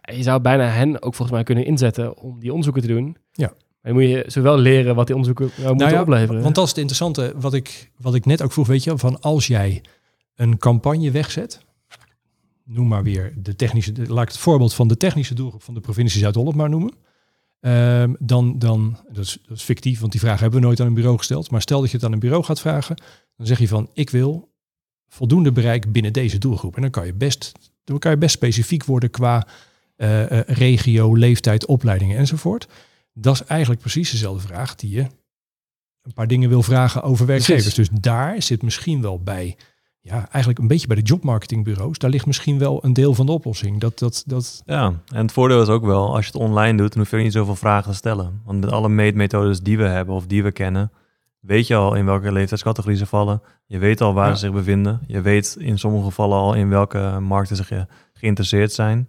[0.00, 3.16] Je zou bijna hen ook volgens mij kunnen inzetten om die onderzoeken te doen.
[3.32, 3.46] Ja.
[3.48, 6.42] Maar dan moet je zowel leren wat die onderzoeken nou moeten ja, opleveren.
[6.42, 9.20] Want dat is het interessante wat ik, wat ik net ook vroeg, weet je, van
[9.20, 9.82] als jij
[10.34, 11.60] een campagne wegzet,
[12.64, 15.74] noem maar weer de technische, de, laat ik het voorbeeld van de technische doelgroep van
[15.74, 16.94] de provincie Zuid-Holland maar noemen.
[17.60, 20.87] Um, dan, dan dat, is, dat is fictief, want die vraag hebben we nooit aan
[20.87, 21.50] een bureau gesteld.
[21.50, 22.96] Maar stel dat je het aan een bureau gaat vragen,
[23.37, 24.52] dan zeg je van ik wil
[25.09, 26.77] voldoende bereik binnen deze doelgroep.
[26.77, 27.53] En dan kan je best,
[27.85, 29.47] dan kan je best specifiek worden qua
[29.97, 32.69] uh, uh, regio, leeftijd, opleidingen enzovoort.
[33.12, 35.07] Dat is eigenlijk precies dezelfde vraag die je
[36.03, 37.75] een paar dingen wil vragen over werkgevers.
[37.75, 39.57] Dus daar zit misschien wel bij,
[40.01, 41.99] ja, eigenlijk een beetje bij de jobmarketingbureaus.
[41.99, 43.81] Daar ligt misschien wel een deel van de oplossing.
[43.81, 44.62] Dat, dat, dat...
[44.67, 47.17] Ja, en het voordeel is ook wel, als je het online doet, dan hoef je
[47.17, 48.40] niet zoveel vragen te stellen.
[48.45, 50.93] Want met alle meetmethodes die we hebben of die we kennen,
[51.46, 53.42] weet je al in welke leeftijdscategorie ze vallen.
[53.66, 55.00] Je weet al waar ze zich bevinden.
[55.07, 59.09] Je weet in sommige gevallen al in welke markten ze ge geïnteresseerd zijn.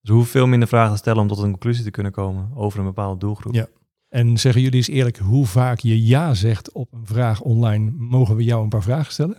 [0.00, 2.84] Dus hoe veel minder vragen stellen om tot een conclusie te kunnen komen over een
[2.84, 3.54] bepaalde doelgroep.
[3.54, 3.66] Ja.
[4.08, 7.90] En zeggen jullie eens eerlijk hoe vaak je ja zegt op een vraag online.
[7.96, 9.36] Mogen we jou een paar vragen stellen?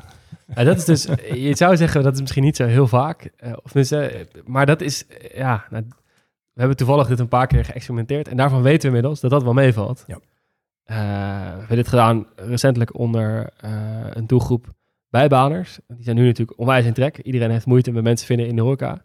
[0.55, 3.31] Ja, dat is dus, je zou zeggen dat is misschien niet zo heel vaak.
[3.43, 4.05] Uh, of dus, uh,
[4.45, 5.83] maar dat is, uh, ja, nou,
[6.53, 8.27] we hebben toevallig dit een paar keer geëxperimenteerd.
[8.27, 10.03] En daarvan weten we inmiddels dat dat wel meevalt.
[10.07, 10.19] Ja.
[10.91, 13.71] Uh, we hebben dit gedaan recentelijk onder uh,
[14.09, 14.73] een doelgroep
[15.09, 15.79] bijbaners.
[15.87, 17.17] Die zijn nu natuurlijk onwijs in trek.
[17.17, 19.01] Iedereen heeft moeite met mensen vinden in de horeca.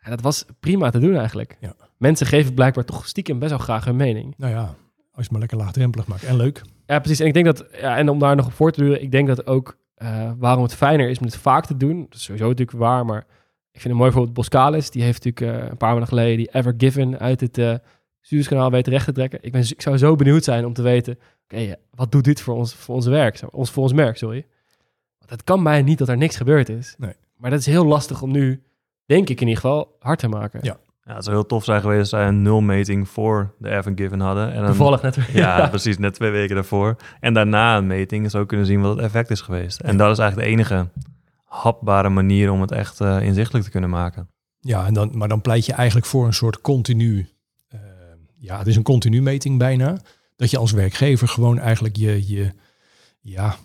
[0.00, 1.56] En dat was prima te doen eigenlijk.
[1.60, 1.74] Ja.
[1.96, 4.34] Mensen geven blijkbaar toch stiekem best wel graag hun mening.
[4.36, 4.74] Nou ja, als
[5.12, 6.24] je het maar lekker laagdrempelig maakt.
[6.24, 6.62] En leuk.
[6.86, 7.20] Ja, precies.
[7.20, 9.26] En ik denk dat, ja, en om daar nog op voor te duren, ik denk
[9.26, 12.02] dat ook uh, waarom het fijner is om het vaak te doen.
[12.02, 13.26] Dat is sowieso natuurlijk waar, maar
[13.70, 14.90] ik vind het mooi bijvoorbeeld Boscalis.
[14.90, 17.80] Die heeft natuurlijk een paar maanden geleden die Ever Given uit het
[18.20, 19.38] Suezkanaal weten recht te trekken.
[19.42, 22.54] Ik, ben, ik zou zo benieuwd zijn om te weten, oké, wat doet dit voor
[22.54, 23.40] ons, voor ons werk?
[23.50, 24.46] Ons, voor ons merk, sorry.
[25.18, 26.94] Want het kan mij niet dat er niks gebeurd is.
[26.98, 27.14] Nee.
[27.36, 28.62] Maar dat is heel lastig om nu,
[29.04, 30.60] denk ik in ieder geval, hard te maken.
[30.62, 30.78] Ja.
[31.04, 34.20] Ja, het zou heel tof zijn geweest als zij een nulmeting voor de Evan Given
[34.20, 34.52] hadden.
[34.52, 35.14] En dan, Toevallig net.
[35.14, 35.22] Ja,
[35.58, 36.96] ja, precies, net twee weken daarvoor.
[37.20, 39.80] En daarna een meting zou kunnen zien wat het effect is geweest.
[39.80, 40.88] En dat is eigenlijk de enige
[41.44, 44.28] hapbare manier om het echt uh, inzichtelijk te kunnen maken.
[44.60, 47.28] Ja, en dan, maar dan pleit je eigenlijk voor een soort continu
[48.40, 50.00] ja, het is een continu meting bijna.
[50.36, 52.50] Dat je als werkgever gewoon eigenlijk je, je,
[53.20, 53.56] ja,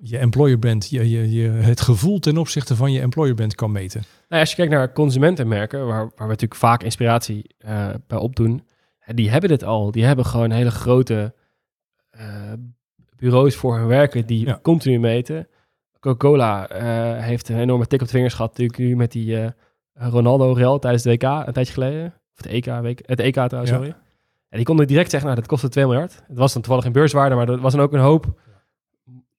[0.00, 3.72] je employer brand, je, je, je, het gevoel ten opzichte van je employer brand kan
[3.72, 4.02] meten.
[4.28, 8.66] Nou, als je kijkt naar consumentenmerken, waar, waar we natuurlijk vaak inspiratie uh, bij opdoen,
[9.06, 9.90] die hebben dit al.
[9.90, 11.34] Die hebben gewoon hele grote
[12.16, 12.52] uh,
[13.16, 14.58] bureaus voor hun werken die ja.
[14.62, 15.48] continu meten.
[16.00, 19.52] Coca-Cola uh, heeft een enorme tik op de vingers gehad natuurlijk nu met die
[19.92, 22.14] Ronaldo Real tijdens de WK een tijdje geleden.
[22.34, 23.76] Of de EK, week, het EK trouwens, ja.
[23.76, 23.94] sorry.
[24.54, 26.22] En die konden direct zeggen, nou, dat kostte 2 miljard.
[26.26, 28.40] Het was dan toevallig in beurswaarde, maar er was dan ook een hoop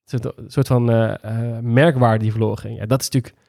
[0.05, 2.77] een soort van uh, uh, merkwaarde die verloren ging.
[2.77, 3.41] Ja, dat is natuurlijk,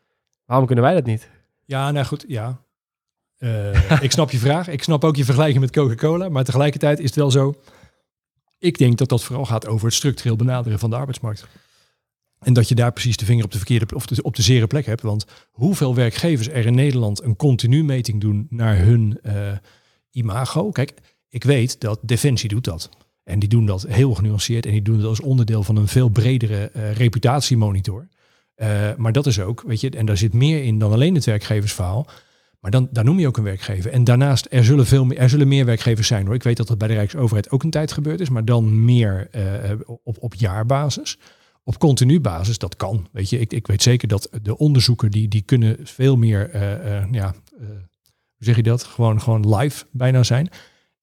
[0.45, 1.31] waarom kunnen wij dat niet?
[1.65, 2.61] Ja, nou goed, ja.
[3.39, 4.69] Uh, ik snap je vraag.
[4.69, 6.29] Ik snap ook je vergelijking met Coca-Cola.
[6.29, 7.55] Maar tegelijkertijd is het wel zo.
[8.59, 11.47] Ik denk dat dat vooral gaat over het structureel benaderen van de arbeidsmarkt.
[12.39, 14.87] En dat je daar precies de vinger op de verkeerde of op de zere plek
[14.87, 15.03] hebt.
[15.03, 19.21] Want hoeveel werkgevers er in Nederland een continu meting doen naar hun
[20.11, 20.71] imago.
[20.71, 20.95] Kijk,
[21.29, 22.89] ik weet dat Defensie doet dat.
[23.25, 26.09] En die doen dat heel genuanceerd en die doen dat als onderdeel van een veel
[26.09, 28.09] bredere uh, reputatiemonitor.
[28.55, 31.25] Eh, maar dat is ook, weet je, en daar zit meer in dan alleen het
[31.25, 32.07] werkgeversverhaal.
[32.61, 33.91] Maar dan, daar noem je ook een werkgever.
[33.91, 36.35] En daarnaast, er zullen, veel meer, er zullen meer werkgevers zijn hoor.
[36.35, 39.29] Ik weet dat dat bij de Rijksoverheid ook een tijd gebeurd is, maar dan meer
[39.31, 41.19] eh, op, op jaarbasis.
[41.69, 43.09] Op continu basis, dat kan.
[43.13, 46.99] Weet je, ik, ik weet zeker dat de onderzoeken die, die kunnen veel meer, eh,
[46.99, 47.67] eh, ja, eh,
[48.37, 48.83] hoe zeg je dat?
[48.83, 50.49] Gewoon, gewoon live bijna zijn.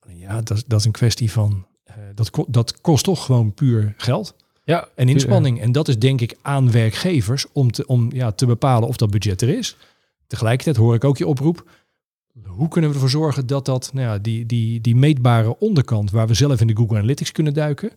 [0.07, 3.93] Ja, dat, is- dat is een kwestie van, eh, dat, dat kost toch gewoon puur
[3.97, 5.61] geld Ja, en inspanning.
[5.61, 9.11] En dat is denk ik aan werkgevers om, te, om ja, te bepalen of dat
[9.11, 9.77] budget er is.
[10.27, 11.69] Tegelijkertijd hoor ik ook je oproep.
[12.45, 16.27] Hoe kunnen we ervoor zorgen dat dat, nou ja, die, die, die meetbare onderkant waar
[16.27, 17.91] we zelf in de Google Analytics kunnen duiken.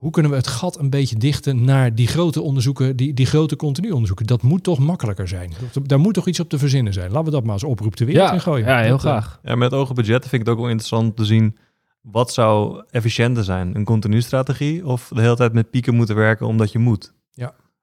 [0.00, 3.56] Hoe kunnen we het gat een beetje dichten naar die grote onderzoeken, die, die grote
[3.56, 4.26] continu onderzoeken?
[4.26, 5.52] Dat moet toch makkelijker zijn.
[5.82, 7.10] Daar moet toch iets op te verzinnen zijn.
[7.10, 8.66] Laten we dat maar als oproep de wereld Ja, in gooien.
[8.66, 9.40] ja, heel Dat, eh, graag.
[9.42, 11.56] Ja, met ogen budget vind ik het ook wel interessant te zien
[12.02, 13.76] wat zou efficiënter zijn.
[13.76, 17.12] Een continu strategie of de hele tijd met pieken moeten werken omdat je moet.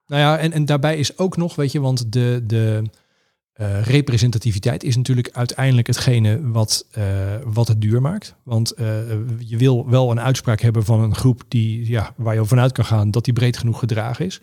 [0.10, 2.84] Nou ja, en, en daarbij is ook nog, weet je, want de, de
[3.58, 7.04] eh, representativiteit is natuurlijk uiteindelijk hetgene wat, eh,
[7.44, 8.36] wat het duur maakt.
[8.44, 8.86] Want eh,
[9.40, 12.86] je wil wel een uitspraak hebben van een groep die, ja, waar je vanuit kan
[12.86, 14.42] gaan dat die breed genoeg gedragen is.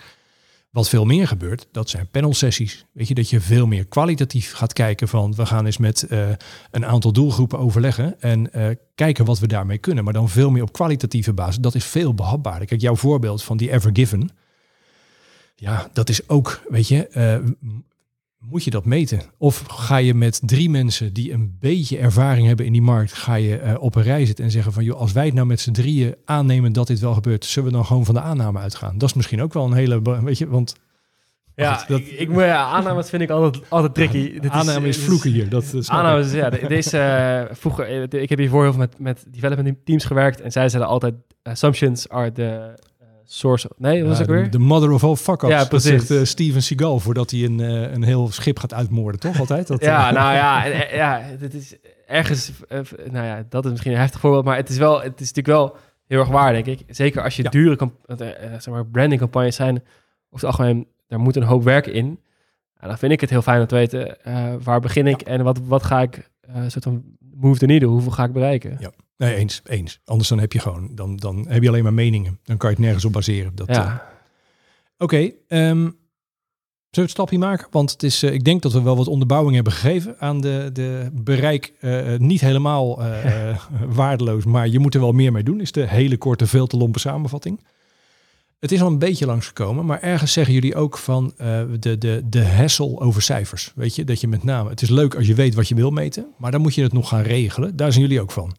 [0.70, 2.86] Wat veel meer gebeurt, dat zijn panelsessies.
[2.92, 6.06] Weet je, dat je veel meer kwalitatief gaat kijken van we gaan eens met
[6.70, 8.50] een aantal doelgroepen overleggen en
[8.94, 10.04] kijken wat we daarmee kunnen.
[10.04, 11.56] Maar dan veel meer op kwalitatieve basis.
[11.56, 12.66] Dat is veel behapbaarder.
[12.66, 14.30] Kijk, jouw voorbeeld van die Ever Given.
[15.56, 17.08] Ja, dat is ook, weet je,
[18.50, 19.20] moet je dat meten?
[19.38, 23.34] Of ga je met drie mensen die een beetje ervaring hebben in die markt, ga
[23.34, 25.60] je eh, op een rij zitten en zeggen van, joh, als wij het nou met
[25.60, 28.98] z'n drieën aannemen dat dit wel gebeurt, zullen we dan gewoon van de aanname uitgaan?
[28.98, 30.74] Dat is misschien ook wel een hele, weet je, want
[31.54, 34.32] Ja, dat- ik, ik ja, aannames vind ik altijd, altijd tricky.
[34.40, 35.48] Dit aanname is vloeken hier.
[35.48, 35.88] Dat, dat.
[35.88, 39.76] Aannames, ja, de- deze eh, vroeger, eh, ik heb hiervoor heel veel met, met development
[39.84, 42.74] teams gewerkt en zij zeiden altijd, assumptions are the
[43.24, 43.68] source.
[43.68, 44.50] of- nee, was ik weer?
[44.50, 45.52] de, mother of all fuck-ups.
[45.52, 45.90] Ja, dat precies.
[45.90, 49.66] zegt eh, Steven Seagal voordat hij een, eh, een heel schip gaat uitmoorden, toch altijd?
[49.66, 51.74] Dat, Ja, eh, nou ja, en, ja, dit is
[52.06, 52.52] ergens,
[53.10, 55.46] nou ja, dat is misschien een heftig voorbeeld, maar het is wel, het is natuurlijk
[55.46, 56.80] wel heel erg waar, denk ik.
[56.88, 57.50] Zeker als je Ja.
[57.50, 57.90] dure,
[58.58, 59.86] zeg maar, brandingcampagnes zijn, over
[60.30, 62.20] het algemeen, daar moet een hoop werk in.
[62.80, 64.16] Ja, dan vind ik het heel fijn om te weten,
[64.62, 67.02] waar begin ik en wat, wat ga ik, eh soort van
[67.34, 68.76] move the needle, hoeveel ga ik bereiken?
[68.80, 68.90] Ja.
[69.16, 70.00] Nee, eens, eens.
[70.04, 72.38] Anders dan heb je gewoon, dan, dan heb je alleen maar meningen.
[72.44, 73.52] Dan kan je het nergens op baseren.
[73.54, 74.12] Dat, eh, Ja,
[74.98, 75.16] Oké,
[75.48, 75.94] ehm, zullen
[76.90, 77.66] we het stapje maken?
[77.70, 80.70] Want het is, eh, ik denk dat we wel wat onderbouwing hebben gegeven aan de,
[80.72, 81.72] de bereik.
[81.80, 83.58] eh, niet helemaal eh, eh,
[83.88, 85.60] waardeloos, maar je moet er wel meer mee doen.
[85.60, 87.60] Is de hele korte, veel te lompe samenvatting.
[88.60, 92.22] Het is al een beetje langsgekomen, maar ergens zeggen jullie ook van eh, de, de,
[92.24, 93.72] de hassle over cijfers.
[93.74, 95.90] Weet je, dat je met name, het is leuk als je weet wat je wil
[95.90, 97.76] meten, maar dan moet je het nog gaan regelen.
[97.76, 98.56] Daar zijn jullie ook van.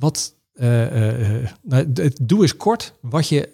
[0.00, 1.92] Wat, eh, eh, nou,
[2.22, 3.48] doe eens kort wat je,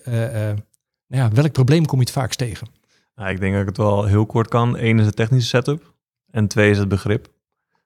[1.07, 2.67] nou ja, welk probleem kom je het vaakst tegen?
[3.15, 4.79] Nou, ik denk dat ik het wel heel kort kan.
[4.79, 5.95] Eén is de technische setup
[6.31, 7.29] en twee is het begrip.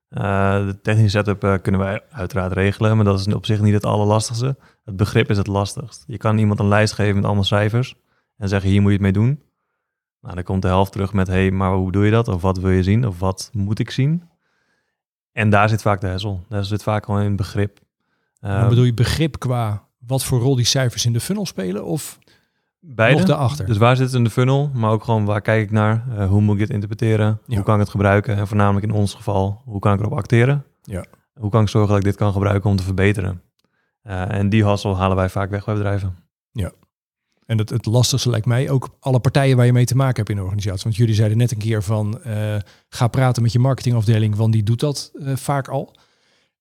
[0.09, 4.57] De technische setup kunnen wij uiteraard regelen, maar dat is op zich niet het allerlastigste.
[4.85, 6.05] Het begrip is het lastigst.
[6.07, 7.95] Je kan iemand een lijst geven met allemaal cijfers
[8.37, 9.43] en zeggen hier moet je het mee doen.
[10.21, 12.29] Nou, dan komt de helft terug met hey, maar hoe doe je dat?
[12.29, 13.07] Of wat wil je zien?
[13.07, 14.29] Of wat moet ik zien?
[15.33, 16.45] En daar zit vaak de hessel.
[16.49, 17.79] Daar zit vaak gewoon in begrip.
[18.41, 22.19] Eh, bedoel je begrip qua wat voor rol die cijfers in de funnel spelen of
[22.81, 23.19] beide.
[23.19, 23.67] nog daarachter?
[23.67, 26.05] Dus waar zit het in de funnel, maar ook gewoon waar kijk ik naar?
[26.17, 27.41] Eh, hoe moet ik dit interpreteren?
[27.47, 27.55] Ja.
[27.55, 28.37] Hoe kan ik het gebruiken?
[28.37, 30.65] En voornamelijk in ons geval, hoe kan ik erop acteren?
[30.83, 31.05] Ja.
[31.35, 33.43] Hoe kan ik zorgen dat ik dit kan gebruiken om te verbeteren?
[34.03, 36.17] Eh, en die hassel halen wij vaak weg bij bedrijven.
[37.47, 40.29] En het, het lastigste lijkt mij ook alle partijen waar je mee te maken hebt
[40.29, 40.83] in de organisatie.
[40.83, 42.57] Want jullie zeiden net een keer van eh,
[42.89, 45.95] ga praten met je marketingafdeling, want die doet dat vaak al.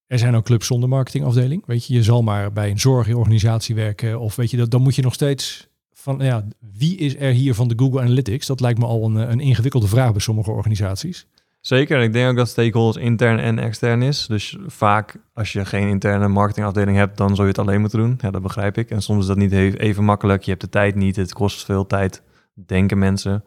[0.09, 1.63] Er zijn ook clubs zonder marketingafdeling.
[1.65, 4.95] Weet je, je zal maar bij een zorgorganisatie werken of weet je, dat, dan moet
[4.95, 6.45] je nog steeds van, ja,
[6.77, 8.45] wie is er hier van de Google Analytics?
[8.45, 11.27] Dat lijkt me al een, een ingewikkelde vraag bij sommige organisaties.
[11.61, 14.25] Zeker, ik denk ook dat stakeholders intern en extern is.
[14.27, 18.17] Dus vaak als je geen interne marketingafdeling hebt, dan zou je het alleen moeten doen.
[18.21, 18.89] Ja, dat begrijp ik.
[18.89, 20.43] En soms is dat niet even makkelijk.
[20.43, 22.21] Je hebt de tijd niet, het kost veel tijd,
[22.53, 23.43] denken mensen.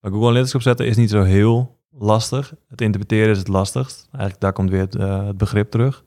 [0.00, 2.54] Maar Google Analytics opzetten is niet zo heel lastig.
[2.68, 4.08] Het interpreteren is het lastigst.
[4.10, 6.04] Eigenlijk daar komt weer het, eh, het begrip terug.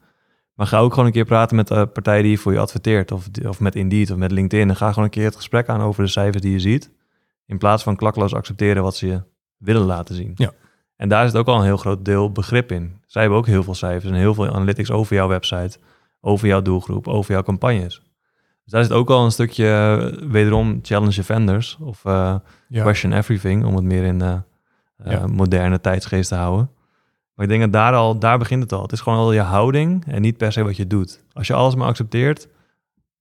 [0.54, 3.12] Maar ga ook gewoon een keer praten met de partij die voor je adverteert.
[3.12, 4.70] Of, of met Indeed of met LinkedIn.
[4.70, 6.92] En ga gewoon een keer het gesprek aan over de cijfers die je ziet.
[7.46, 9.22] In plaats van klakkeloos accepteren wat ze je
[9.58, 10.32] willen laten zien.
[10.36, 10.52] Ja.
[10.96, 13.02] En daar zit ook al een heel groot deel begrip in.
[13.06, 15.78] Zij hebben ook heel veel cijfers en heel veel analytics over jouw website,
[16.22, 18.02] over jouw doelgroep, over jouw campagnes.
[18.64, 22.36] Dus daar zit ook al een stukje, eh, wederom, challenge vendors of eh,
[22.68, 22.82] Ja.
[22.82, 24.40] question everything, om het meer in eh, eh,
[25.04, 25.28] Ja.
[25.28, 26.70] moderne tijdsgeest te houden.
[27.34, 28.82] Maar ik denk dat daar al, daar begint het al.
[28.82, 31.24] Het is gewoon al je houding en niet per se wat je doet.
[31.34, 32.48] Als je alles maar accepteert,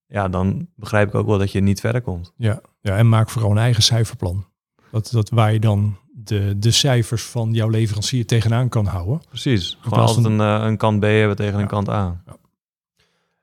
[0.07, 2.33] ja, dan begrijp ik ook wel dat je niet verder komt.
[2.37, 4.47] Ja, ja, en maak vooral een eigen cijferplan.
[4.91, 9.23] Dat, dat waar je dan de, de cijfers van jouw leverancier tegenaan kan houden.
[9.29, 9.79] Precies.
[9.81, 11.61] Gewoon altijd een, eh, een kant B hebben tegen Ja.
[11.61, 12.23] een kant A.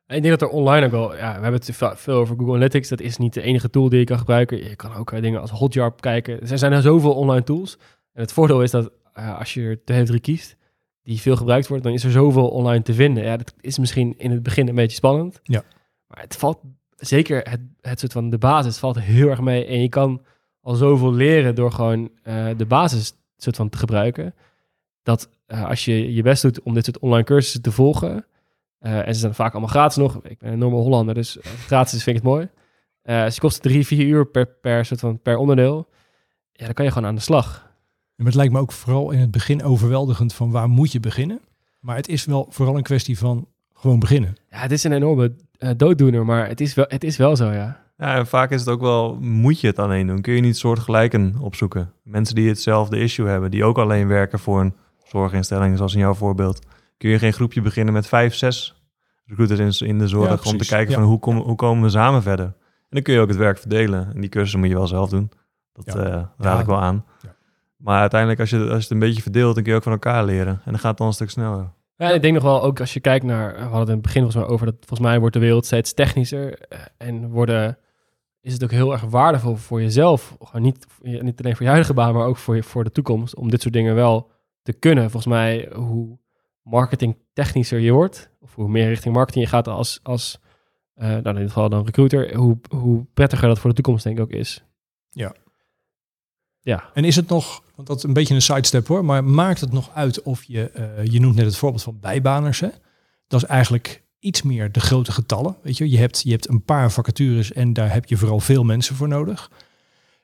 [0.05, 2.53] En ik denk dat er online ook wel, ja, we hebben het veel over Google
[2.53, 2.89] Analytics.
[2.89, 4.57] Dat is niet de enige tool die je kan gebruiken.
[4.69, 6.41] Je kan ook eh, dingen als Hotjar kijken.
[6.49, 7.77] Er zijn er zoveel online tools.
[8.14, 10.57] En het voordeel is dat eh, als je er twee of drie kiest,
[11.03, 13.24] die veel gebruikt wordt, dan is er zoveel online te vinden.
[13.24, 15.39] Ja, dat is misschien in het begin een beetje spannend.
[15.43, 15.64] Ja.
[16.07, 16.59] Maar het valt,
[16.95, 19.66] zeker het, het soort van de basis valt heel erg mee.
[19.66, 20.26] En je kan
[20.61, 24.36] al zoveel leren door gewoon eh, de basis soort van te gebruiken.
[25.03, 28.26] Dat eh, als je je best doet om dit soort online cursussen te volgen,
[28.80, 30.16] en ze zijn vaak allemaal gratis nog.
[30.16, 32.49] Ik ben een enorme Hollander, dus gratis is, vind ik het mooi.
[33.32, 35.89] Ze kosten drie, vier uur per, per, soort van, per onderdeel.
[36.51, 37.72] Ja, dan kan je gewoon aan de slag.
[38.24, 41.39] Maar het lijkt me ook vooral in het begin overweldigend van waar moet je beginnen.
[41.80, 44.36] Maar het is wel vooral een kwestie van gewoon beginnen.
[44.49, 47.51] Ja, het is een enorme eh, dooddoener, maar het is, wel, het is wel zo,
[47.51, 47.82] ja.
[47.97, 50.21] Ja, en vaak is het ook wel, moet je het alleen doen?
[50.21, 51.91] Kun je niet soortgelijken opzoeken?
[52.03, 56.13] Mensen die hetzelfde issue hebben, die ook alleen werken voor een zorginstelling, zoals in jouw
[56.13, 56.59] voorbeeld.
[56.97, 58.82] Kun je geen groepje beginnen met vijf, zes
[59.26, 60.99] recruiters in, in de zorg Ja, om te kijken Ja.
[60.99, 62.45] van hoe, kom, hoe komen we samen verder?
[62.45, 62.55] En
[62.89, 64.11] dan kun je ook het werk verdelen.
[64.13, 65.32] En die cursussen moet je wel zelf doen.
[65.74, 65.93] Dat Ja.
[66.03, 66.59] eh, raad Ja.
[66.59, 67.05] ik wel aan.
[67.84, 69.91] Maar uiteindelijk, als je, als je het een beetje verdeelt, dan kun je ook van
[69.91, 70.53] elkaar leren.
[70.53, 71.71] En dan gaat het dan een stuk sneller.
[71.95, 74.01] Ja, ik denk nog wel, ook als je kijkt naar, we hadden het in het
[74.01, 77.77] begin volgens mij over, dat volgens mij wordt de wereld steeds technischer eh, en worden,
[78.41, 81.93] is het ook heel erg waardevol voor jezelf, gewoon niet, niet alleen voor je huidige
[81.93, 84.31] baan, maar ook voor, je, voor de toekomst, om dit soort dingen wel
[84.61, 85.03] te kunnen.
[85.03, 86.17] Volgens mij, hoe
[86.61, 90.39] marketing technischer je wordt, of hoe meer richting marketing je gaat als, als
[90.93, 94.17] eh, nou in dit geval dan recruiter, hoe, hoe prettiger dat voor de toekomst denk
[94.17, 94.63] ik ook is.
[95.09, 95.34] Ja.
[96.64, 96.89] Ja.
[96.93, 99.72] En is het nog, want dat is een beetje een sidestep hoor, maar maakt het
[99.72, 102.70] nog uit of je, eh, je noemt net het voorbeeld van bijbaners hè?
[103.28, 105.55] Dat is eigenlijk iets meer de grote getallen.
[105.61, 108.64] Weet je, je hebt, je hebt een paar vacatures en daar heb je vooral veel
[108.64, 109.51] mensen voor nodig.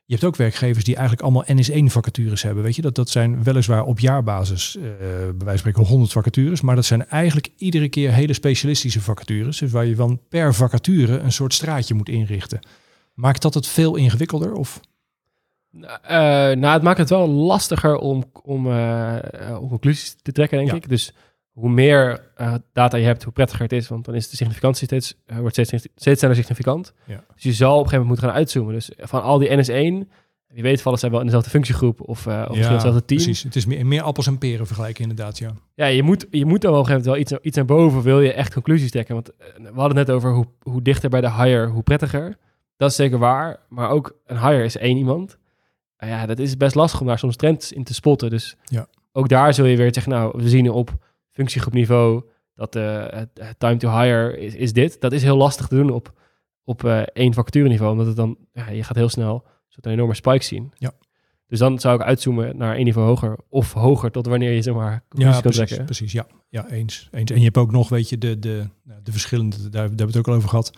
[0.06, 2.64] Je hebt ook werkgevers die eigenlijk allemaal NS1 vacatures hebben.
[2.64, 6.62] Weet je, dat, dat zijn weliswaar op jaarbasis, eh bij wijze van spreken 100 vacatures,
[6.62, 9.58] maar dat zijn eigenlijk iedere keer hele specialistische vacatures.
[9.58, 12.60] Dus waar je van per vacature een soort straatje moet inrichten.
[13.14, 14.54] Maakt dat het veel ingewikkelder?
[14.54, 14.80] Of?
[15.72, 20.32] Nou, eh, nou, het maakt het wel lastiger om, om, eh, eh, om conclusies te
[20.32, 20.76] trekken, denk Ja.
[20.76, 20.90] ik.
[20.90, 21.14] Dus
[21.52, 22.22] hoe meer
[22.74, 23.88] data je hebt, hoe prettiger het is.
[23.88, 26.94] Want dan is de significantie steeds, wordt steeds, steeds sneller significant.
[27.06, 27.24] Ja.
[27.34, 28.74] Dus je zal op een gegeven moment moeten gaan uitzoomen.
[28.74, 30.10] Dus van al die NS1,
[30.48, 33.22] wie weet vallen zij wel in dezelfde functiegroep of, eh of hetzelfde team.
[33.22, 35.52] Precies, het is meer, meer appels en peren vergelijken inderdaad, ja.
[35.74, 37.66] Ja, je moet, je moet dan wel op een gegeven moment wel iets, iets naar
[37.66, 39.14] boven, wil je echt conclusies trekken.
[39.14, 42.38] Want we hadden het net over hoe, hoe dichter bij de hire, hoe prettiger.
[42.78, 43.60] Dat is zeker waar.
[43.70, 45.38] Maar ook een hire is één iemand.
[46.00, 48.30] Nou ja, dat is best lastig om daar soms trends in te spotten.
[48.30, 48.88] Dus Ja.
[49.12, 50.97] ook daar zul je weer zeggen, nou, we zien op
[51.30, 52.24] functiegroepniveau
[52.54, 55.02] dat het, het time to hire is, is dit.
[55.02, 56.14] Dat is heel lastig te doen op,
[56.64, 59.45] op eh, één vacatureniveau, omdat het dan, ja, je gaat heel snel
[59.82, 60.72] een enorme spike zien.
[60.78, 60.91] Ja.
[61.47, 64.74] Dus dan zou ik uitzoomen naar één niveau hoger of hoger tot wanneer je zeg
[64.74, 65.86] maar Ja, kan precies, trekken.
[65.86, 66.28] precies ja.
[66.50, 67.32] ja eens, eens.
[67.32, 69.97] En je hebt ook nog, weet je, de, de, nou, de verschillende, daar, daar hebben
[69.97, 70.72] we het ook al over gehad,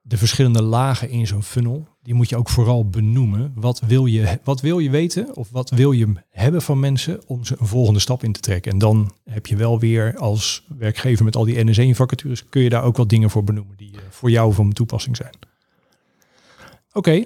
[0.00, 3.52] de verschillende lagen in zo'n funnel, die moet je ook vooral benoemen.
[3.54, 7.44] Wat wil je, wat wil je weten of wat wil je hebben van mensen om
[7.44, 8.72] ze een volgende stap in te trekken?
[8.72, 12.68] En dan heb je wel weer als werkgever met al die NS1 vacatures, kun je
[12.68, 15.34] daar ook wat dingen voor benoemen die eh, voor jou van toepassing zijn.
[16.92, 17.24] Oké,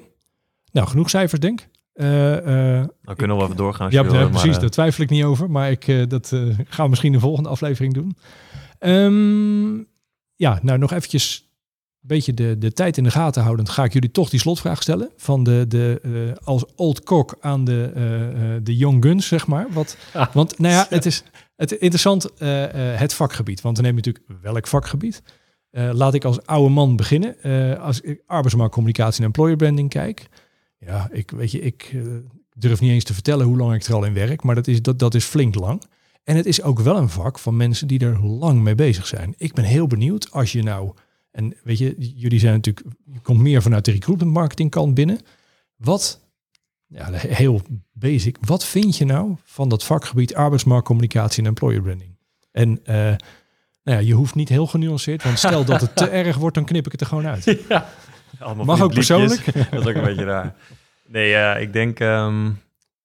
[0.72, 1.68] nou genoeg cijfers denk ik.
[1.92, 4.54] Eh, eh, Dan kunnen we even doorgaan ja, maar, precies.
[4.54, 5.50] eh, daar twijfel ik niet over.
[5.50, 6.28] Maar ik, eh, dat
[6.68, 8.16] gaan we misschien de volgende aflevering doen.
[8.78, 9.76] Ehm,
[10.34, 11.45] ja, nou nog eventjes
[12.06, 13.68] beetje de, de tijd in de gaten houdend.
[13.68, 15.10] Ga ik jullie toch die slotvraag stellen.
[15.16, 18.02] Van de, de eh, als old kok aan de, eh,
[18.62, 19.66] de young guns, zeg maar.
[19.70, 20.34] Wat, Ah.
[20.34, 21.22] want nou ja, het is
[21.56, 22.30] het interessant
[22.96, 23.60] het vakgebied.
[23.60, 25.22] Want dan neem je natuurlijk welk vakgebied.
[25.70, 27.36] Laat ik als oude man beginnen.
[27.80, 30.28] Als ik arbeidsmarktcommunicatie en employer branding kijk.
[30.78, 31.96] Ja, ik weet je, ik
[32.56, 34.82] durf niet eens te vertellen hoe lang ik er al in werk, maar dat is,
[34.82, 35.82] dat, dat is flink lang.
[36.24, 39.34] En het is ook wel een vak van mensen die er lang mee bezig zijn.
[39.36, 40.92] Ik ben heel benieuwd als je nou,
[41.36, 45.18] en weet je, jullie zijn natuurlijk, je komt meer vanuit de recruitment marketing kant binnen.
[45.76, 46.20] Wat,
[46.86, 47.62] ja, heel
[47.92, 52.16] basic, wat vind je nou van dat vakgebied arbeidsmarktcommunicatie en employer branding?
[52.52, 53.18] En eh, nou
[53.82, 56.86] ja, je hoeft niet heel genuanceerd, want stel dat het te erg wordt, dan knip
[56.86, 57.64] ik het er gewoon uit.
[57.68, 57.88] Ja.
[58.38, 59.44] Allemaal Mag ook persoonlijk.
[59.70, 60.54] dat is ook een beetje raar.
[61.06, 62.46] Nee, ja, ik denk, ehm,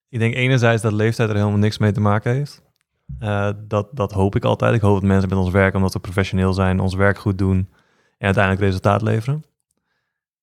[0.09, 2.61] ik denk enerzijds dat leeftijd er helemaal niks mee te maken heeft.
[3.19, 4.73] Eh, dat, dat hoop ik altijd.
[4.73, 7.69] Ik hoop dat mensen met ons werken omdat we professioneel zijn, ons werk goed doen
[8.21, 9.43] en uiteindelijk resultaat leveren.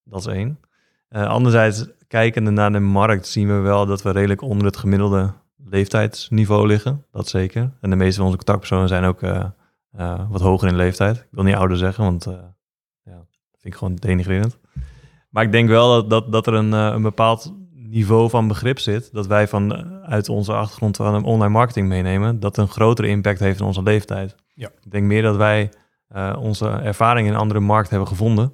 [0.05, 0.59] Dat is één.
[1.09, 5.33] Eh, anderzijds, kijkende naar de markt, zien we wel dat we redelijk onder het gemiddelde
[5.57, 7.05] leeftijdsniveau liggen.
[7.13, 7.71] Dat zeker.
[7.81, 9.45] En de meeste van onze contactpersonen zijn ook eh,
[9.93, 11.17] eh, wat hoger in leeftijd.
[11.17, 12.25] Ik wil niet ouder zeggen, want
[13.03, 13.17] ja,
[13.51, 14.59] dat vind ik gewoon denigrerend.
[15.31, 17.53] Maar ik denk wel dat, dat, dat er een, een bepaald
[17.89, 22.41] niveau van begrip zit, dat wij van eh, uit onze achtergrond van online marketing meenemen,
[22.41, 24.35] dat een grotere impact heeft in onze leeftijd.
[24.55, 24.69] Ja.
[24.85, 25.71] Ik denk meer dat wij
[26.09, 28.53] eh, onze ervaring in een andere markt hebben gevonden,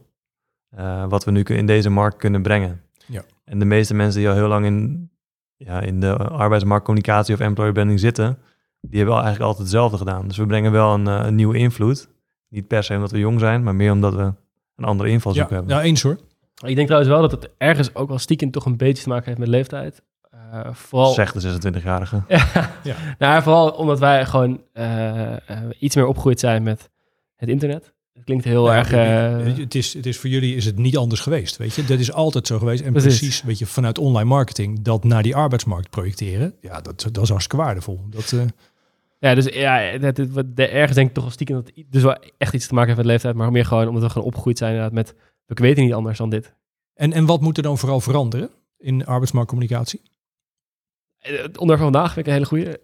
[0.68, 2.80] eh, wat we nu in deze markt kunnen brengen.
[3.06, 3.22] Ja.
[3.44, 5.10] En de meeste mensen die al heel lang in,
[5.56, 8.38] ja, in de arbeidsmarktcommunicatie of employer branding zitten,
[8.80, 10.28] die hebben al eigenlijk altijd hetzelfde gedaan.
[10.28, 12.08] Dus we brengen wel een, eh, een nieuwe invloed.
[12.48, 14.32] Niet per se omdat we jong zijn, maar meer omdat we
[14.76, 15.72] een andere invalshoek Ja, hebben.
[15.74, 16.18] nou eens hoor.
[16.66, 19.24] Ik denk trouwens wel dat het ergens ook wel stiekem toch een beetje te maken
[19.26, 20.02] heeft met leeftijd.
[20.30, 22.22] Eh, vooral, Zegt de 26-jarige.
[22.28, 22.44] ja.
[22.82, 22.94] Ja.
[23.18, 24.60] Nou, vooral omdat wij gewoon
[25.78, 26.90] iets meer opgegroeid zijn met
[27.44, 27.92] het internet.
[28.12, 28.92] Het klinkt heel Ja, erg...
[28.92, 31.84] eh, het, is, het is voor jullie is het niet anders geweest, weet je.
[31.84, 32.82] Dat is altijd zo geweest.
[32.82, 33.18] En Precies.
[33.18, 36.54] precies, weet je, vanuit online marketing dat naar die arbeidsmarkt projecteren.
[36.60, 38.00] Ja, dat, dat is hartstikke waardevol.
[38.10, 38.40] Dat, eh,
[39.18, 41.84] Ja, dus ja, het, het, wat- de, ergens denk ik toch wel stiekem dat het
[41.90, 44.26] dus wel echt iets te maken heeft met leeftijd, maar meer gewoon omdat we gewoon
[44.26, 45.14] opgegroeid zijn inderdaad met,
[45.46, 46.54] we weten niet anders dan dit.
[46.94, 50.00] en, en wat moet er dan vooral veranderen in arbeidsmarktcommunicatie?
[51.24, 52.80] Eh, Het onderwerp van vandaag vind ik een hele goede.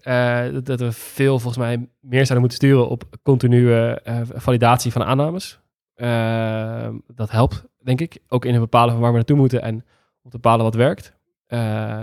[0.53, 5.03] dat, dat we veel volgens mij meer zouden moeten sturen op continue eh, validatie van
[5.03, 5.61] aannames.
[5.95, 8.18] Eh, dat helpt, denk ik.
[8.28, 9.74] Ook in het bepalen van waar we naartoe moeten en
[10.22, 11.12] om te bepalen wat werkt.
[11.47, 12.03] Eh,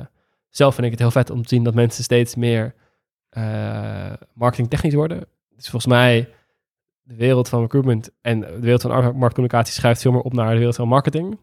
[0.50, 2.76] zelf vind ik het heel vet om te zien dat mensen steeds meer
[3.30, 5.18] eh marketingtechnisch worden.
[5.56, 6.30] Dus volgens mij
[7.02, 10.58] de wereld van recruitment en de wereld van marktcommunicatie schuift veel meer op naar de
[10.58, 11.38] wereld van marketing.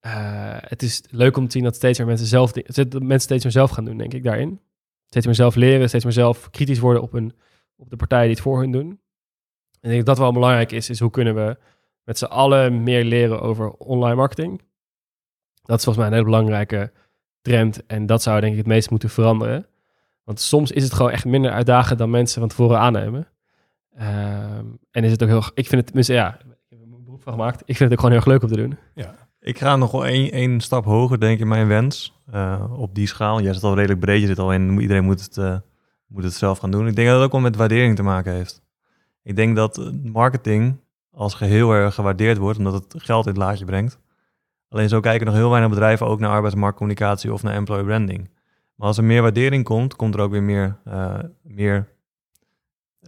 [0.00, 3.42] Eh, het is leuk om te zien dat steeds meer mensen zelf, dat mensen steeds
[3.42, 4.60] meer zelf gaan doen, denk ik, daarin.
[5.06, 7.32] Steeds meer zelf leren, steeds meer zelf kritisch worden op, een,
[7.76, 8.88] op de partijen die het voor hun doen.
[9.80, 11.58] En ik denk dat dat wel belangrijk is, is hoe kunnen we
[12.04, 14.62] met z'n allen meer leren over online marketing.
[15.62, 16.92] Dat is volgens mij een hele belangrijke
[17.40, 19.66] trend en dat zou denk ik het meest moeten veranderen.
[20.24, 23.28] Want soms is het gewoon echt minder uitdagend dan mensen van tevoren aannemen.
[23.94, 26.38] Ehm, en is het ook heel, ik vind het, ja,
[26.68, 27.60] ik heb een beroep van gemaakt.
[27.60, 28.78] Ik vind het ook gewoon heel erg leuk om te doen.
[29.40, 32.18] Ik ga nog wel één, stap hoger, denk ik, in mijn wens.
[32.30, 33.40] eh, op die schaal.
[33.40, 34.80] Jij zit al redelijk breed, je zit al in.
[34.80, 35.56] Iedereen moet het, eh,
[36.06, 36.86] moet het zelf gaan doen.
[36.86, 38.62] Ik denk dat het ook wel met waardering te maken heeft.
[39.22, 40.76] Ik denk dat eh, marketing
[41.10, 43.98] als geheel erg gewaardeerd wordt, omdat het geld in het laadje brengt.
[44.68, 48.30] Alleen zo kijken nog heel weinig bedrijven ook naar arbeidsmarktcommunicatie of naar employer branding.
[48.74, 50.78] Maar als er meer waardering komt, komt er ook weer meer,
[51.42, 51.88] meer,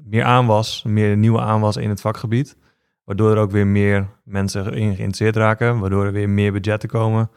[0.03, 2.57] meer aanwas, meer nieuwe aanwas in het vakgebied.
[3.13, 5.79] Waardoor er ook weer meer mensen in geïnteresseerd raken.
[5.79, 7.31] Waardoor er weer meer budgetten komen.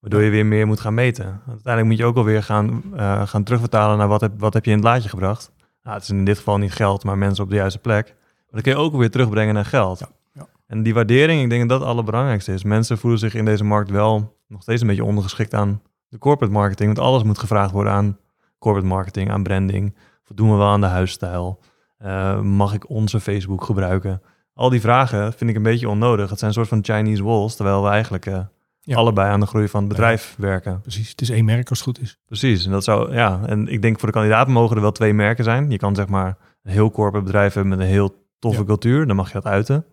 [0.00, 1.40] Waardoor je weer meer moet gaan meten.
[1.48, 4.70] Uiteindelijk moet je ook alweer gaan, eh, gaan terugvertalen naar wat heb, wat heb je
[4.70, 5.52] in het laadje gebracht.
[5.82, 8.06] Nou, het is in dit geval niet geld, maar mensen op de juiste plek.
[8.06, 9.98] Maar dat kun je ook weer terugbrengen naar geld.
[9.98, 10.46] Ja, ja.
[10.66, 12.64] En die waardering, ik denk dat dat het allerbelangrijkste is.
[12.64, 16.54] Mensen voelen zich in deze markt wel nog steeds een beetje ondergeschikt aan de corporate
[16.54, 16.94] marketing.
[16.94, 18.18] Want alles moet gevraagd worden aan
[18.58, 19.96] corporate marketing, aan branding.
[20.22, 21.60] Voldoen we wel aan de huisstijl?
[21.98, 24.22] Eh, mag ik onze Facebook gebruiken?
[24.54, 26.30] Al die vragen vind ik een beetje onnodig.
[26.30, 28.40] Het zijn een soort van Chinese walls, terwijl we eigenlijk eh,
[28.80, 28.96] Ja.
[28.96, 30.80] allebei aan de groei van het bedrijf werken.
[30.80, 32.18] Precies, het is één merk als het goed is.
[32.26, 35.12] Precies, en dat zou, ja, en ik denk voor de kandidaten mogen er wel twee
[35.14, 35.70] merken zijn.
[35.70, 38.66] Je kan zeg maar een heel corporate bedrijf hebben met een heel toffe Ja.
[38.66, 39.84] cultuur, dan mag je dat uiten.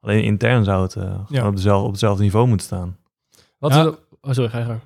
[0.00, 1.46] Alleen intern zou het eh, gewoon Ja.
[1.46, 2.96] op, dezelfde, op hetzelfde niveau moeten staan.
[3.58, 3.80] Wat Ja.
[3.80, 3.86] is,
[4.20, 4.80] oh, sorry, ga je gang.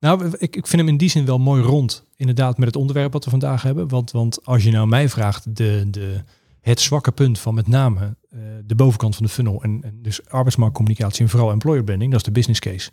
[0.00, 3.12] Nou, ik, ik vind hem in die zin wel mooi rond, inderdaad, met het onderwerp
[3.12, 3.88] wat we vandaag hebben.
[3.88, 6.22] Want, want als je nou mij vraagt, de, de,
[6.64, 11.22] het zwakke punt van met name eh, de bovenkant van de funnel, en, dus arbeidsmarktcommunicatie
[11.22, 12.90] en vooral employer branding, dat is de business case.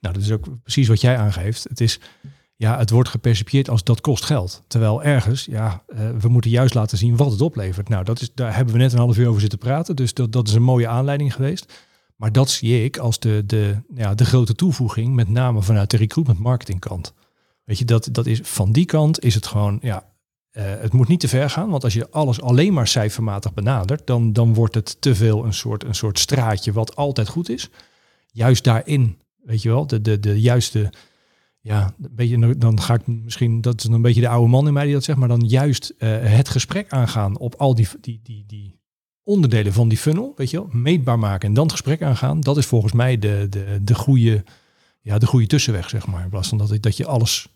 [0.00, 1.64] Nou, dat is ook precies wat jij aangeeft.
[1.68, 2.00] Het is,
[2.56, 4.62] ja, het wordt gepercipieerd als dat kost geld.
[4.66, 7.88] Terwijl ergens, ja, eh, we moeten juist laten zien wat het oplevert.
[7.88, 10.32] Nou, dat is, daar hebben we net een half uur over zitten praten, dus dat,
[10.32, 11.72] dat is een mooie aanleiding geweest.
[12.16, 15.96] Maar dat zie ik als de, de, ja, de grote toevoeging, met name vanuit de
[15.96, 17.14] recruitment marketing kant.
[17.64, 20.09] Weet je, dat, dat is, van die kant is het gewoon, ja,
[20.50, 21.70] eh, het moet niet te ver gaan.
[21.70, 25.54] Want als je alles alleen maar cijfermatig benadert, dan, dan wordt het te veel een
[25.54, 27.70] soort, een soort straatje wat altijd goed is.
[28.32, 30.92] Juist daarin, weet je wel, de, de, de juiste,
[31.60, 34.72] ja, een beetje, dan ga ik misschien, dat is een beetje de oude man in
[34.72, 38.20] mij die dat zegt, maar dan juist eh, het gesprek aangaan op al die, die,
[38.22, 38.80] die, die
[39.22, 42.56] onderdelen van die funnel, weet je wel, meetbaar maken en dan het gesprek aangaan, dat
[42.56, 44.44] is volgens mij de, de, de, goede,
[45.00, 46.22] ja, de goede tussenweg, zeg maar.
[46.22, 47.48] In plaats van dat, dat je alles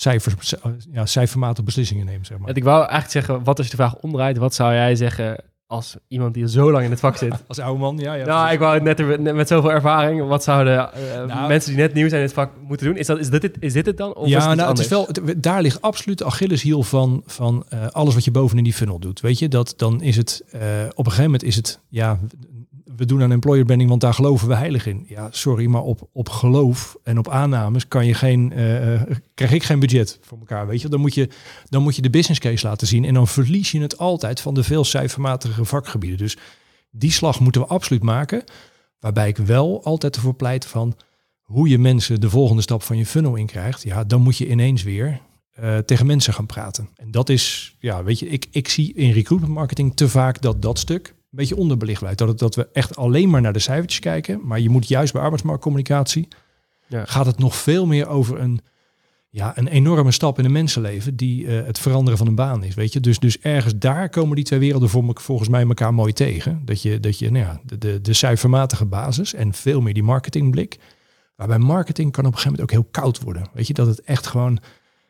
[0.00, 0.54] cijfers,
[0.92, 2.56] ja, cijfermatig beslissingen neemt, zeg maar.
[2.56, 5.36] Ik wou eigenlijk zeggen, wat als je de vraag omdraait, wat zou jij zeggen
[5.66, 7.34] als iemand die zo lang in het vak zit?
[7.48, 8.14] Als oude man, ja.
[8.14, 11.70] ja nou, ik wou het net, net met zoveel ervaring, wat zouden eh, Nou- mensen
[11.70, 12.96] die net nieuw zijn in het vak moeten doen?
[12.96, 14.14] Is, dat, is, dit, het- is dit het dan?
[14.14, 17.64] Of is ja, het nou, het is wel, daar ligt absoluut de Achilleshiel van, van
[17.68, 19.20] eh, alles wat je bovenin die funnel doet.
[19.20, 22.18] Weet je, dat dan is het, eh, op een gegeven moment is het, ja,
[23.00, 25.04] we doen aan employer branding, want daar geloven we heilig in.
[25.08, 29.00] Ja, sorry, maar op, op geloof en op aannames kan je geen, eh, eh,
[29.34, 30.88] krijg ik geen budget voor elkaar, weet je.
[30.88, 31.28] Dan moet je,
[31.68, 34.54] dan moet je de business case laten zien en dan verlies je het altijd van
[34.54, 36.18] de veel cijfermatige vakgebieden.
[36.18, 36.36] Dus
[36.90, 38.44] die slag moeten we absoluut maken.
[38.98, 40.96] Waarbij ik wel altijd ervoor pleit van,
[41.42, 44.48] hoe je mensen de volgende stap van je funnel in krijgt, ja, dan moet je
[44.48, 45.20] ineens weer
[45.50, 46.88] eh, tegen mensen gaan praten.
[46.96, 50.62] En dat is, ja, weet je, ik, ik zie in recruitment marketing te vaak dat
[50.62, 52.18] dat stuk een beetje onderbelicht blijft.
[52.18, 55.12] Dat, het- dat we echt alleen maar naar de cijfertjes kijken, maar je moet juist
[55.12, 56.28] bij arbeidsmarktcommunicatie,
[56.86, 57.04] Ja.
[57.04, 58.60] gaat het nog veel meer over een,
[59.30, 62.74] ja, een enorme stap in een mensenleven die eh, het veranderen van een baan is.
[62.74, 63.00] Weet je?
[63.00, 66.62] Dus, dus ergens daar komen die twee werelden voor, me- volgens mij elkaar mooi tegen.
[66.64, 70.02] Dat je, dat je nou ja, de, de, de cijfermatige basis en veel meer die
[70.02, 70.78] marketingblik.
[71.36, 73.46] Waarbij marketing kan op een gegeven moment ook heel koud worden.
[73.52, 74.58] Weet je, dat het echt gewoon...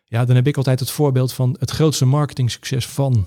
[0.04, 3.26] Ja, dan heb ik altijd het voorbeeld van het grootste marketingsucces van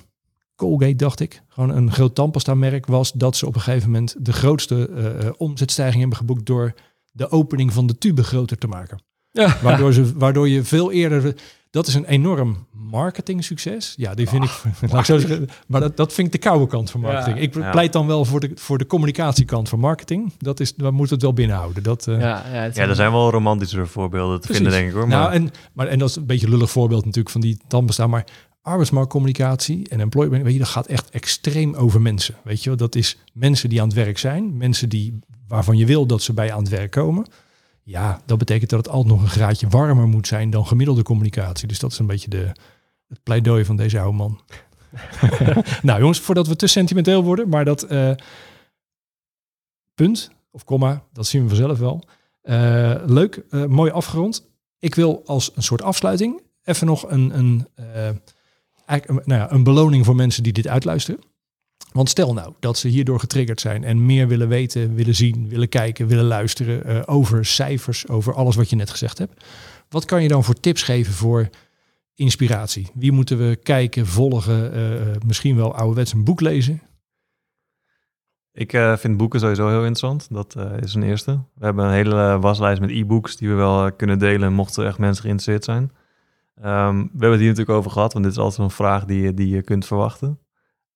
[0.64, 1.41] Colgate, dacht ik.
[1.47, 5.34] Gewoon een groot tandpasta-merk was dat ze op een gegeven moment de grootste eh, eh,
[5.38, 6.74] omzetstijging hebben geboekt door
[7.11, 9.01] de opening van de tube groter te maken.
[9.32, 9.57] Ja.
[9.61, 11.36] Waardoor, ze, waardoor je veel eerder...
[11.70, 13.93] Dat is een enorm marketing succes.
[13.97, 14.51] Ja, die vind ik...
[14.91, 17.38] Laat ik zo zeggen, maar dat, dat vind ik de koude kant van marketing.
[17.38, 17.41] Ja.
[17.43, 17.72] ik Ja.
[17.72, 20.34] pleit dan wel voor de, voor de communicatiekant van marketing.
[20.38, 21.84] Dat is, we moeten het wel binnenhouden.
[21.84, 24.64] Dat, eh, Ja, ja, het Ja, er zijn wel romantischere voorbeelden te Precies.
[24.64, 25.07] vinden, denk ik hoor.
[25.07, 27.59] Maar nou, en, maar, en dat is een beetje een lullig voorbeeld natuurlijk van die
[27.68, 28.09] tandbestaan.
[28.09, 28.26] Maar
[28.64, 32.36] arbeidsmarktcommunicatie en employment, weet je, dat gaat echt extreem over mensen.
[32.43, 36.05] Weet je, dat is mensen die aan het werk zijn, mensen die, waarvan je wil
[36.05, 37.26] dat ze bij aan het werk komen.
[37.84, 41.68] Ja, dat betekent dat het altijd nog een graadje warmer moet zijn dan gemiddelde communicatie.
[41.68, 42.51] Dus dat is een beetje de,
[43.07, 44.41] het pleidooi van deze oude man.
[45.82, 48.11] nou jongens, voordat we te sentimenteel worden, maar dat eh,
[49.93, 52.03] punt of komma, dat zien we vanzelf wel.
[52.41, 54.49] Eh, leuk, eh, mooi afgerond.
[54.80, 57.68] Ik wil als een soort afsluiting even nog een, een,
[59.24, 61.22] nou een beloning voor mensen die dit uitluisteren.
[61.91, 65.70] Want stel nou dat ze hierdoor getriggerd zijn en meer willen weten, willen zien, willen
[65.70, 69.44] kijken, willen luisteren eh, over cijfers, over alles wat je net gezegd hebt.
[69.89, 71.50] Wat kan je dan voor tips geven voor
[72.16, 72.88] inspiratie?
[72.94, 76.82] Wie moeten we kijken, volgen, eh, misschien wel ouderwets een boek lezen?
[78.54, 80.28] Ik eh, vind boeken sowieso heel interessant.
[80.30, 81.32] Dat eh, is een eerste.
[81.32, 84.98] We hebben een hele waslijst met e-books die we wel eh, kunnen delen mochten echt
[84.98, 85.91] mensen geïnteresseerd zijn.
[86.62, 89.22] Ehm, we hebben het hier natuurlijk over gehad, want dit is altijd een vraag die,
[89.22, 90.39] je- die je kunt verwachten.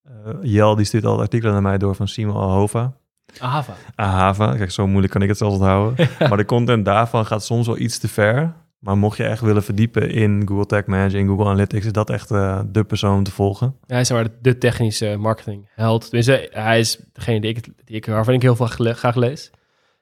[0.03, 2.93] Eh, Jel die stuurt al artikelen naar mij door van Simon Ahova.
[3.39, 3.73] Ahava.
[3.95, 6.07] Ahava, kijk zo moeilijk kan ik het zelfs onthouden.
[6.29, 8.53] maar de content daarvan gaat soms wel iets te ver.
[8.79, 12.09] Maar mocht je echt willen verdiepen in Google Tag Manager, in Google Analytics, is dat
[12.09, 13.67] echt eh, de persoon om te volgen.
[13.79, 16.01] Ja, hij is maar de technische marketing held.
[16.03, 19.51] Tenminste, hij is degene die ik, die ik, waarvan ik heel veel gele- graag lees.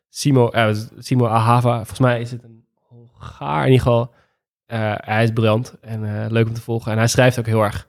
[0.10, 4.14] Simo, eh, Simo Ahava, volgens mij is het een Hongaar in ieder geval.
[4.66, 6.92] Eh, hij is briljant en eh, leuk om te volgen.
[6.92, 7.88] En hij schrijft ook heel erg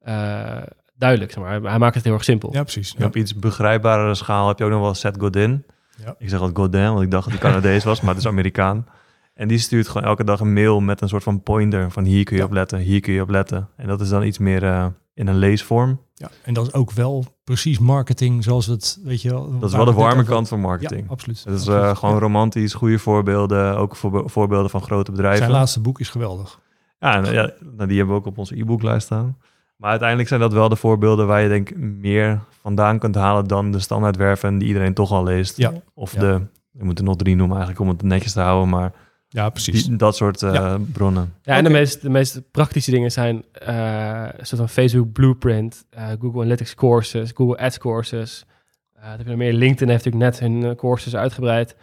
[0.00, 0.62] eh,
[0.94, 1.62] duidelijk, zeg maar.
[1.62, 2.52] Hij, maakt het heel erg simpel.
[2.52, 2.94] Ja, precies.
[2.94, 5.64] En Op iets begrijpbare schaal heb je ook nog wel Seth Godin.
[6.04, 6.14] Ja.
[6.18, 8.86] Ik zeg altijd Godin, want ik dacht dat hij Canadees was, maar het is Amerikaan.
[9.34, 12.24] En die stuurt gewoon elke dag een mail met een soort van pointer van hier
[12.24, 12.46] kun je Ja.
[12.48, 13.68] op letten, hier kun je op letten.
[13.76, 16.00] En dat is dan iets meer eh, in een leesvorm.
[16.14, 19.58] Ja, en dat is ook wel precies marketing zoals we het, weet je wel.
[19.58, 21.00] Dat is wel de warme kant van marketing.
[21.00, 21.38] Ja, absoluut.
[21.44, 21.82] Het is Absoluut.
[21.82, 25.38] eh, gewoon romantisch, goede voorbeelden, ook voor, voorbeelden van grote bedrijven.
[25.38, 26.60] Zijn laatste boek is geweldig.
[26.98, 29.36] Ja, ja, nou, die hebben we ook op onze e-booklijst staan.
[29.76, 33.46] Maar uiteindelijk zijn dat wel de voorbeelden waar je denk ik meer vandaan kunt halen
[33.46, 35.56] dan de standaardwerven die iedereen toch al leest.
[35.56, 35.72] Ja.
[35.94, 36.20] Of Ja.
[36.20, 36.40] de,
[36.70, 38.92] we moeten nog drie noemen eigenlijk om het netjes te houden, maar
[39.36, 39.84] Ja, precies.
[39.84, 40.78] die, dat soort eh, Ja.
[40.92, 41.34] bronnen.
[41.42, 45.84] Ja, en de, meest, de meest praktische dingen zijn eh, een soort van Facebook Blueprint,
[45.90, 48.44] eh, Google Analytics courses, Google Ads courses.
[48.92, 49.52] Eh dat heb je nog meer.
[49.52, 51.76] LinkedIn heeft natuurlijk net hun courses uitgebreid.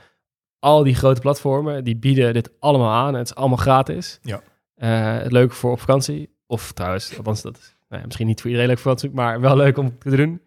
[0.60, 3.14] Al die grote platformen, die bieden dit allemaal aan.
[3.14, 4.20] Het is allemaal gratis.
[4.22, 4.42] Ja.
[4.76, 6.30] Eh, het leuke voor op vakantie.
[6.48, 9.42] Of trouwens, althans dat is nou ja, misschien niet voor iedereen leuk voor vakantie, maar
[9.42, 10.42] wel leuk om te doen.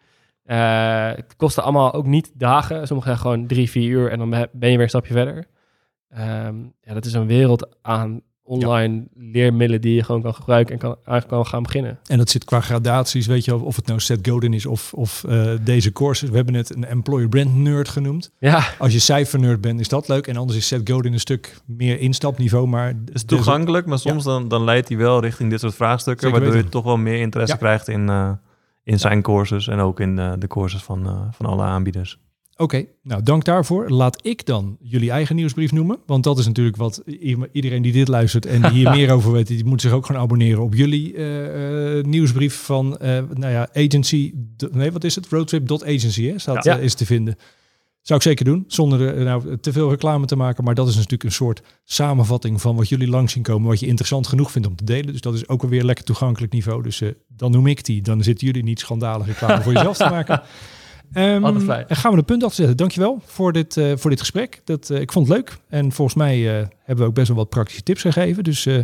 [0.44, 2.86] Eh, het kostte allemaal ook niet dagen.
[2.86, 5.46] Sommige gewoon drie, vier uur en dan ben ben je weer een stapje verder.
[6.08, 10.80] Ehm, ja, dat is een wereld aan online leermiddelen die je gewoon kan gebruiken en
[10.80, 11.98] kan, eigenlijk kan gaan beginnen.
[12.06, 14.92] En dat zit qua gradaties, weet je wel, of het nou Seth Godin is of,
[14.94, 16.28] of eh, deze courses.
[16.28, 18.30] We hebben het een employer brand nerd genoemd.
[18.38, 20.26] Ja, Als je cijfernerd bent, is dat leuk.
[20.26, 22.86] En anders is Seth Godin een stuk meer instapniveau, maar...
[22.86, 26.42] Het is toegankelijk, maar soms dan, dan leidt hij wel richting dit soort vraagstukken, Zeker
[26.42, 27.60] waardoor je toch wel meer interesse Ja.
[27.60, 28.30] krijgt in, eh,
[28.82, 32.18] in zijn courses en ook in eh, de courses van, eh, van alle aanbieders.
[32.58, 33.90] Oké, nou dank daarvoor.
[33.90, 35.98] Laat ik dan jullie eigen nieuwsbrief noemen.
[36.06, 37.02] Want dat is natuurlijk wat
[37.52, 40.22] iedereen die dit luistert en die hier meer over weet, die moet zich ook gewoon
[40.22, 44.34] abonneren op jullie eh, eh, nieuwsbrief van, eh, nou ja, agency,
[44.70, 45.28] nee wat is het?
[45.28, 46.38] Roadtrip.agency hè?
[46.38, 46.76] Staat, Ja.
[46.76, 47.36] is te vinden.
[48.00, 50.64] Zou ik zeker doen, zonder nou, te veel reclame te maken.
[50.64, 53.86] Maar dat is natuurlijk een soort samenvatting van wat jullie langs zien komen, wat je
[53.86, 55.12] interessant genoeg vindt om te delen.
[55.12, 56.82] Dus dat is ook alweer lekker toegankelijk niveau.
[56.82, 58.02] Dus dan noem ik die.
[58.02, 60.42] Dan zitten jullie niet schandalig reclame voor jezelf te maken.
[61.12, 61.88] Ehm, Altijd fijn.
[61.88, 62.76] En gaan we een punt achter zetten.
[62.76, 64.60] Dankjewel voor dit, eh, voor dit gesprek.
[64.64, 65.56] Dat, eh, ik vond het leuk.
[65.68, 68.44] En volgens mij eh, hebben we ook best wel wat praktische tips gegeven.
[68.44, 68.78] Dus eh,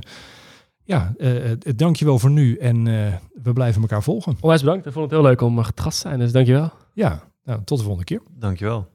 [0.85, 2.57] ja, eh eh, dankjewel voor nu.
[2.57, 3.13] En eh,
[3.43, 4.37] we blijven elkaar volgen.
[4.41, 4.87] onwijs bedankt.
[4.87, 6.71] Ik vond het heel leuk om gast te zijn, dus dankjewel.
[6.95, 8.21] Ja, nou, tot de volgende keer.
[8.39, 8.87] Dankjewel.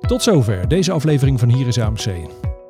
[0.00, 2.06] Tot zover deze aflevering van Hier is AMC.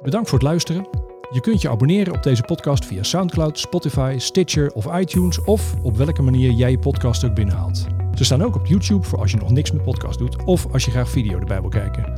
[0.03, 0.89] Bedankt voor het luisteren.
[1.31, 5.97] Je kunt je abonneren op deze podcast via SoundCloud, Spotify, Stitcher of iTunes of op
[5.97, 8.02] welke manier jij je podcast ook binnenhaalt.
[8.15, 10.85] Ze staan ook op YouTube voor als je nog niks met podcast doet of als
[10.85, 12.13] je graag video erbij wil kijken.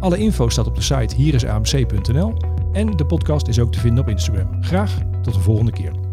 [0.00, 2.36] Alle info staat op de site hierisamc.nl
[2.72, 4.48] en de podcast is ook te vinden op Instagram.
[4.60, 6.05] Graag tot de volgende keer.